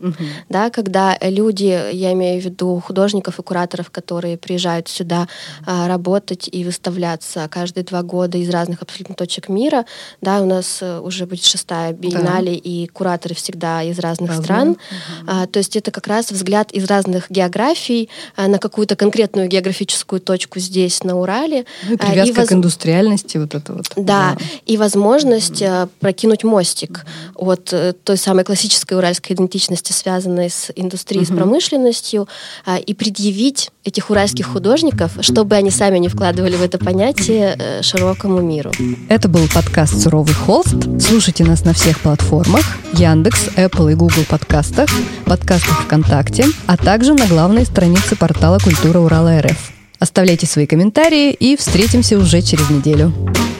да, 0.48 0.70
когда 0.70 1.16
люди, 1.20 1.80
я 1.92 2.12
имею 2.12 2.40
в 2.40 2.44
виду 2.44 2.82
художников 2.84 3.38
и 3.38 3.42
кураторов, 3.42 3.90
которые 3.90 4.36
приезжают 4.36 4.88
сюда 4.88 5.28
а, 5.64 5.88
работать 5.88 6.48
и 6.50 6.64
выставляться 6.64 7.48
каждые 7.48 7.84
два 7.84 8.02
года 8.06 8.38
из 8.38 8.48
разных 8.50 8.82
абсолютно 8.82 9.14
точек 9.14 9.48
мира. 9.48 9.84
Да, 10.20 10.40
у 10.40 10.46
нас 10.46 10.78
э, 10.80 11.00
уже 11.00 11.26
будет 11.26 11.44
шестая 11.44 11.92
биеннале, 11.92 12.52
да. 12.52 12.60
и 12.62 12.86
кураторы 12.86 13.34
всегда 13.34 13.82
из 13.82 13.98
разных 13.98 14.30
Разные. 14.30 14.44
стран. 14.44 14.68
Угу. 14.70 14.78
А, 15.26 15.46
то 15.46 15.58
есть 15.58 15.76
это 15.76 15.90
как 15.90 16.06
раз 16.06 16.30
взгляд 16.30 16.72
из 16.72 16.84
разных 16.86 17.30
географий 17.30 18.08
а, 18.36 18.48
на 18.48 18.58
какую-то 18.58 18.96
конкретную 18.96 19.48
географическую 19.48 20.20
точку 20.20 20.58
здесь, 20.60 21.02
на 21.02 21.18
Урале. 21.18 21.66
Ну, 21.86 21.94
и 21.94 21.96
привязка 21.96 22.22
а, 22.22 22.26
и 22.26 22.32
воз... 22.32 22.48
к 22.48 22.52
индустриальности 22.52 23.36
вот 23.38 23.54
это 23.54 23.72
вот. 23.72 23.86
Да, 23.96 24.36
да. 24.38 24.38
и 24.64 24.76
возможность 24.76 25.62
угу. 25.62 25.90
прокинуть 26.00 26.44
мостик 26.44 27.04
угу. 27.34 27.50
от 27.50 27.72
э, 27.72 27.92
той 27.92 28.16
самой 28.16 28.44
классической 28.44 28.96
уральской 28.96 29.34
идентичности, 29.34 29.92
связанной 29.92 30.50
с 30.50 30.70
индустрией, 30.74 31.24
угу. 31.24 31.34
с 31.34 31.36
промышленностью, 31.36 32.28
а, 32.64 32.78
и 32.78 32.94
предъявить 32.94 33.70
этих 33.84 34.10
уральских 34.10 34.46
художников, 34.46 35.12
чтобы 35.20 35.54
они 35.54 35.70
сами 35.70 35.98
не 35.98 36.08
вкладывали 36.08 36.56
в 36.56 36.62
это 36.62 36.78
понятие 36.78 37.56
э, 37.58 37.82
широкому 37.96 38.40
миру. 38.40 38.70
Это 39.08 39.28
был 39.28 39.46
подкаст 39.52 40.02
«Суровый 40.02 40.34
холст». 40.34 40.76
Слушайте 41.00 41.44
нас 41.44 41.64
на 41.64 41.72
всех 41.72 42.00
платформах 42.00 42.64
Яндекс, 42.92 43.48
Apple 43.56 43.92
и 43.92 43.94
Google 43.94 44.24
подкастах, 44.28 44.88
подкастах 45.24 45.84
ВКонтакте, 45.84 46.44
а 46.66 46.76
также 46.76 47.14
на 47.14 47.26
главной 47.26 47.64
странице 47.64 48.16
портала 48.16 48.58
«Культура 48.58 48.98
Урала 48.98 49.40
РФ». 49.40 49.72
Оставляйте 49.98 50.46
свои 50.46 50.66
комментарии 50.66 51.32
и 51.32 51.56
встретимся 51.56 52.18
уже 52.18 52.42
через 52.42 52.68
неделю. 52.68 53.12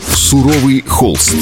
«Суровый 0.06 0.82
холст». 0.86 1.36